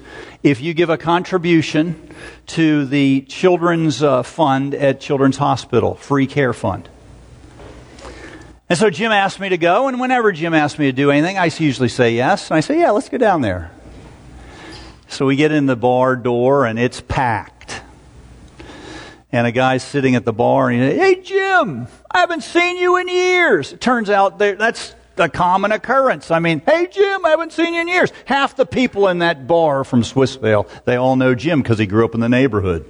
if 0.42 0.60
you 0.60 0.74
give 0.74 0.90
a 0.90 0.98
contribution 0.98 2.10
to 2.46 2.84
the 2.84 3.22
children's 3.22 4.02
uh, 4.02 4.22
fund 4.22 4.74
at 4.74 5.00
Children's 5.00 5.38
Hospital, 5.38 5.94
free 5.94 6.26
care 6.26 6.52
fund. 6.52 6.88
And 8.68 8.78
so 8.78 8.90
Jim 8.90 9.12
asked 9.12 9.40
me 9.40 9.50
to 9.50 9.58
go, 9.58 9.88
and 9.88 10.00
whenever 10.00 10.32
Jim 10.32 10.54
asked 10.54 10.78
me 10.78 10.86
to 10.86 10.92
do 10.92 11.10
anything, 11.10 11.38
I 11.38 11.46
usually 11.46 11.88
say 11.88 12.14
yes. 12.14 12.50
And 12.50 12.56
I 12.56 12.60
say, 12.60 12.80
yeah, 12.80 12.90
let's 12.90 13.08
go 13.08 13.18
down 13.18 13.40
there. 13.40 13.70
So 15.08 15.26
we 15.26 15.36
get 15.36 15.52
in 15.52 15.66
the 15.66 15.76
bar 15.76 16.16
door, 16.16 16.66
and 16.66 16.78
it's 16.78 17.00
packed. 17.00 17.53
And 19.34 19.48
a 19.48 19.50
guy's 19.50 19.82
sitting 19.82 20.14
at 20.14 20.24
the 20.24 20.32
bar, 20.32 20.70
and 20.70 20.80
he 20.80 20.90
says, 20.90 20.96
Hey, 20.96 21.20
Jim, 21.20 21.88
I 22.08 22.20
haven't 22.20 22.42
seen 22.44 22.76
you 22.76 22.98
in 22.98 23.08
years. 23.08 23.72
It 23.72 23.80
turns 23.80 24.08
out 24.08 24.38
that's 24.38 24.94
a 25.16 25.28
common 25.28 25.72
occurrence. 25.72 26.30
I 26.30 26.38
mean, 26.38 26.62
hey 26.64 26.86
Jim, 26.86 27.26
I 27.26 27.30
haven't 27.30 27.52
seen 27.52 27.74
you 27.74 27.80
in 27.80 27.88
years. 27.88 28.12
Half 28.26 28.54
the 28.54 28.64
people 28.64 29.08
in 29.08 29.18
that 29.18 29.48
bar 29.48 29.82
from 29.82 30.02
Swissvale, 30.02 30.68
they 30.84 30.94
all 30.94 31.16
know 31.16 31.34
Jim 31.34 31.62
because 31.62 31.80
he 31.80 31.86
grew 31.86 32.04
up 32.04 32.14
in 32.14 32.20
the 32.20 32.28
neighborhood. 32.28 32.88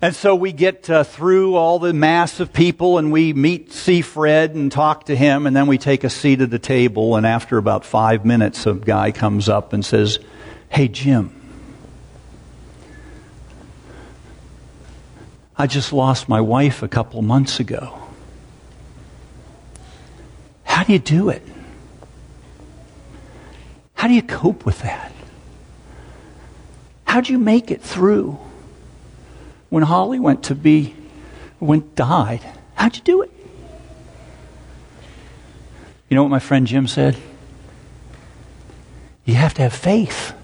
And 0.00 0.14
so 0.14 0.36
we 0.36 0.52
get 0.52 0.88
uh, 0.88 1.02
through 1.02 1.56
all 1.56 1.80
the 1.80 1.92
mass 1.92 2.38
of 2.38 2.52
people 2.52 2.98
and 2.98 3.10
we 3.10 3.32
meet, 3.32 3.72
see 3.72 4.02
Fred 4.02 4.54
and 4.54 4.70
talk 4.70 5.06
to 5.06 5.16
him, 5.16 5.48
and 5.48 5.56
then 5.56 5.66
we 5.66 5.78
take 5.78 6.04
a 6.04 6.10
seat 6.10 6.40
at 6.40 6.50
the 6.50 6.60
table. 6.60 7.16
And 7.16 7.26
after 7.26 7.58
about 7.58 7.84
five 7.84 8.24
minutes, 8.24 8.66
a 8.66 8.74
guy 8.74 9.10
comes 9.10 9.48
up 9.48 9.72
and 9.72 9.84
says, 9.84 10.20
Hey, 10.68 10.86
Jim, 10.86 11.35
I 15.58 15.66
just 15.66 15.92
lost 15.92 16.28
my 16.28 16.40
wife 16.40 16.82
a 16.82 16.88
couple 16.88 17.22
months 17.22 17.60
ago. 17.60 17.98
How 20.64 20.84
do 20.84 20.92
you 20.92 20.98
do 20.98 21.30
it? 21.30 21.42
How 23.94 24.08
do 24.08 24.14
you 24.14 24.22
cope 24.22 24.66
with 24.66 24.82
that? 24.82 25.12
How 27.06 27.22
do 27.22 27.32
you 27.32 27.38
make 27.38 27.70
it 27.70 27.80
through? 27.80 28.38
When 29.70 29.82
Holly 29.82 30.18
went 30.18 30.44
to 30.44 30.54
be, 30.54 30.94
went 31.58 31.94
died, 31.94 32.42
how'd 32.74 32.96
you 32.96 33.02
do 33.02 33.22
it? 33.22 33.30
You 36.08 36.14
know 36.14 36.22
what 36.22 36.30
my 36.30 36.38
friend 36.38 36.66
Jim 36.66 36.86
said? 36.86 37.16
You 39.24 39.34
have 39.34 39.54
to 39.54 39.62
have 39.62 39.72
faith. 39.72 40.34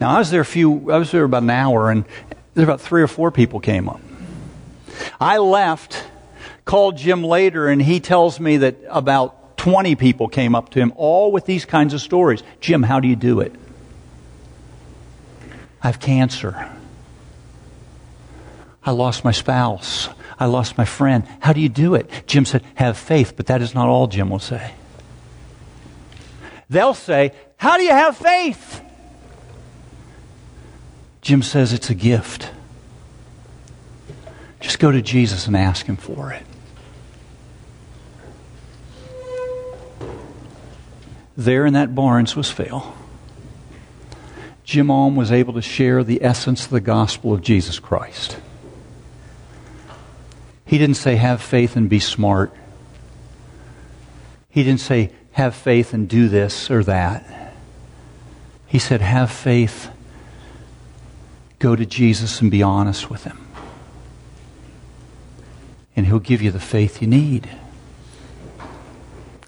Now 0.00 0.16
I 0.16 0.18
was 0.18 0.30
there 0.30 0.40
a 0.40 0.44
few 0.44 0.90
I 0.90 0.98
was 0.98 1.10
there 1.10 1.24
about 1.24 1.42
an 1.42 1.50
hour 1.50 1.90
and 1.90 2.04
there 2.54 2.64
about 2.64 2.80
three 2.80 3.02
or 3.02 3.08
four 3.08 3.30
people 3.30 3.60
came 3.60 3.88
up. 3.88 4.00
I 5.20 5.38
left, 5.38 6.04
called 6.64 6.96
Jim 6.96 7.24
later, 7.24 7.68
and 7.68 7.82
he 7.82 8.00
tells 8.00 8.38
me 8.38 8.58
that 8.58 8.76
about 8.88 9.56
20 9.56 9.96
people 9.96 10.28
came 10.28 10.54
up 10.54 10.70
to 10.70 10.78
him, 10.78 10.92
all 10.96 11.32
with 11.32 11.46
these 11.46 11.64
kinds 11.64 11.94
of 11.94 12.00
stories. 12.00 12.42
Jim, 12.60 12.82
how 12.82 13.00
do 13.00 13.08
you 13.08 13.16
do 13.16 13.40
it? 13.40 13.54
I 15.82 15.88
have 15.88 16.00
cancer. 16.00 16.70
I 18.84 18.90
lost 18.92 19.24
my 19.24 19.32
spouse. 19.32 20.08
I 20.38 20.46
lost 20.46 20.76
my 20.76 20.84
friend. 20.84 21.24
How 21.40 21.52
do 21.52 21.60
you 21.60 21.68
do 21.68 21.94
it? 21.94 22.10
Jim 22.26 22.44
said, 22.44 22.62
have 22.74 22.98
faith, 22.98 23.34
but 23.36 23.46
that 23.46 23.62
is 23.62 23.74
not 23.74 23.88
all 23.88 24.06
Jim 24.06 24.30
will 24.30 24.38
say. 24.38 24.74
They'll 26.68 26.94
say, 26.94 27.32
How 27.56 27.76
do 27.76 27.84
you 27.84 27.90
have 27.90 28.16
faith? 28.16 28.83
Jim 31.24 31.42
says 31.42 31.72
it's 31.72 31.90
a 31.90 31.94
gift. 31.94 32.52
Just 34.60 34.78
go 34.78 34.92
to 34.92 35.02
Jesus 35.02 35.48
and 35.48 35.56
ask 35.56 35.86
Him 35.86 35.96
for 35.96 36.30
it. 36.30 36.46
there 41.36 41.66
in 41.66 41.74
that 41.74 41.94
bar 41.94 42.18
in 42.18 42.26
Swissvale. 42.26 42.92
Jim 44.64 44.90
Alm 44.90 45.16
was 45.16 45.30
able 45.30 45.52
to 45.54 45.62
share 45.62 46.02
the 46.02 46.22
essence 46.22 46.64
of 46.64 46.70
the 46.70 46.80
gospel 46.80 47.32
of 47.32 47.42
Jesus 47.42 47.78
Christ. 47.78 48.38
He 50.64 50.78
didn't 50.78 50.96
say, 50.96 51.16
have 51.16 51.42
faith 51.42 51.76
and 51.76 51.88
be 51.88 52.00
smart. 52.00 52.54
He 54.48 54.62
didn't 54.62 54.80
say, 54.80 55.12
have 55.32 55.54
faith 55.54 55.92
and 55.92 56.08
do 56.08 56.28
this 56.28 56.70
or 56.70 56.82
that. 56.84 57.52
He 58.66 58.78
said, 58.78 59.00
have 59.00 59.30
faith, 59.30 59.90
go 61.58 61.76
to 61.76 61.86
Jesus 61.86 62.40
and 62.40 62.50
be 62.50 62.62
honest 62.62 63.10
with 63.10 63.24
him. 63.24 63.38
And 65.96 66.06
he'll 66.06 66.18
give 66.18 66.42
you 66.42 66.50
the 66.50 66.60
faith 66.60 67.00
you 67.00 67.08
need. 67.08 67.48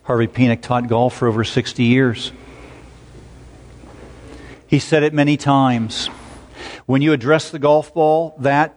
Harvey 0.05 0.29
Penick 0.29 0.63
taught 0.63 0.89
golf 0.89 1.17
for 1.17 1.27
over 1.27 1.43
60 1.43 1.83
years. 1.83 2.33
He 4.69 4.79
said 4.79 5.03
it 5.03 5.13
many 5.13 5.37
times. 5.37 6.07
When 6.87 7.03
you 7.03 7.13
address 7.13 7.51
the 7.51 7.59
golf 7.59 7.93
ball, 7.93 8.37
that 8.39 8.77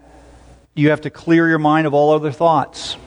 you 0.74 0.90
have 0.90 1.02
to 1.02 1.10
clear 1.10 1.48
your 1.48 1.60
mind 1.60 1.86
of 1.86 1.94
all 1.94 2.14
other 2.14 2.32
thoughts. 2.32 2.98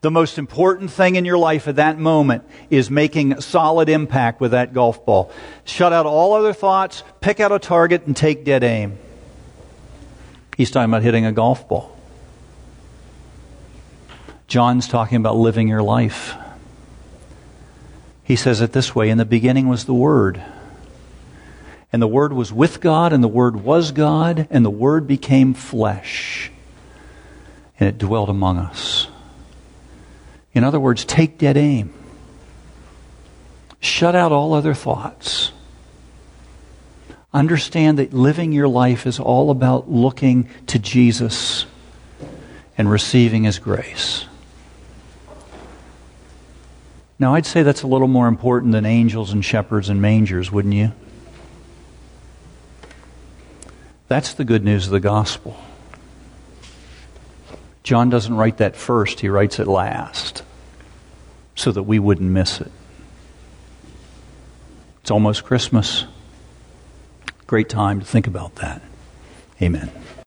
The 0.00 0.10
most 0.10 0.38
important 0.38 0.90
thing 0.90 1.16
in 1.16 1.24
your 1.24 1.38
life 1.38 1.66
at 1.66 1.76
that 1.76 1.98
moment 1.98 2.44
is 2.70 2.90
making 2.90 3.40
solid 3.40 3.88
impact 3.88 4.40
with 4.40 4.52
that 4.52 4.72
golf 4.72 5.04
ball. 5.04 5.32
Shut 5.64 5.92
out 5.92 6.06
all 6.06 6.34
other 6.34 6.52
thoughts, 6.52 7.02
pick 7.20 7.40
out 7.40 7.50
a 7.50 7.58
target, 7.58 8.06
and 8.06 8.16
take 8.16 8.44
dead 8.44 8.62
aim. 8.62 8.98
He's 10.56 10.70
talking 10.70 10.90
about 10.90 11.02
hitting 11.02 11.26
a 11.26 11.32
golf 11.32 11.68
ball. 11.68 11.96
John's 14.46 14.86
talking 14.86 15.16
about 15.16 15.36
living 15.36 15.68
your 15.68 15.82
life. 15.82 16.34
He 18.22 18.36
says 18.36 18.60
it 18.60 18.72
this 18.72 18.94
way 18.94 19.10
In 19.10 19.18
the 19.18 19.24
beginning 19.24 19.68
was 19.68 19.84
the 19.84 19.94
Word. 19.94 20.42
And 21.92 22.02
the 22.02 22.08
Word 22.08 22.32
was 22.32 22.52
with 22.52 22.80
God, 22.80 23.12
and 23.12 23.22
the 23.22 23.28
Word 23.28 23.56
was 23.56 23.92
God, 23.92 24.48
and 24.50 24.64
the 24.64 24.70
Word 24.70 25.06
became 25.06 25.54
flesh. 25.54 26.50
And 27.78 27.88
it 27.88 27.98
dwelt 27.98 28.28
among 28.28 28.58
us. 28.58 29.08
In 30.54 30.64
other 30.64 30.80
words, 30.80 31.04
take 31.04 31.38
dead 31.38 31.56
aim. 31.56 31.92
Shut 33.80 34.14
out 34.14 34.32
all 34.32 34.54
other 34.54 34.74
thoughts. 34.74 35.52
Understand 37.34 37.98
that 37.98 38.14
living 38.14 38.52
your 38.52 38.68
life 38.68 39.06
is 39.06 39.18
all 39.18 39.50
about 39.50 39.90
looking 39.90 40.48
to 40.68 40.78
Jesus 40.78 41.66
and 42.78 42.88
receiving 42.88 43.42
His 43.42 43.58
grace. 43.58 44.26
Now, 47.18 47.34
I'd 47.34 47.44
say 47.44 47.64
that's 47.64 47.82
a 47.82 47.88
little 47.88 48.06
more 48.08 48.28
important 48.28 48.72
than 48.72 48.86
angels 48.86 49.32
and 49.32 49.44
shepherds 49.44 49.88
and 49.88 50.00
mangers, 50.00 50.52
wouldn't 50.52 50.74
you? 50.74 50.92
That's 54.06 54.34
the 54.34 54.44
good 54.44 54.62
news 54.64 54.86
of 54.86 54.92
the 54.92 55.00
gospel. 55.00 55.56
John 57.82 58.10
doesn't 58.10 58.34
write 58.34 58.58
that 58.58 58.76
first, 58.76 59.20
he 59.20 59.28
writes 59.28 59.58
it 59.58 59.66
last 59.66 60.42
so 61.56 61.72
that 61.72 61.82
we 61.82 61.98
wouldn't 61.98 62.30
miss 62.30 62.60
it. 62.60 62.70
It's 65.02 65.10
almost 65.10 65.44
Christmas. 65.44 66.04
Great 67.54 67.68
time 67.68 68.00
to 68.00 68.04
think 68.04 68.26
about 68.26 68.56
that. 68.56 68.82
Amen. 69.62 69.88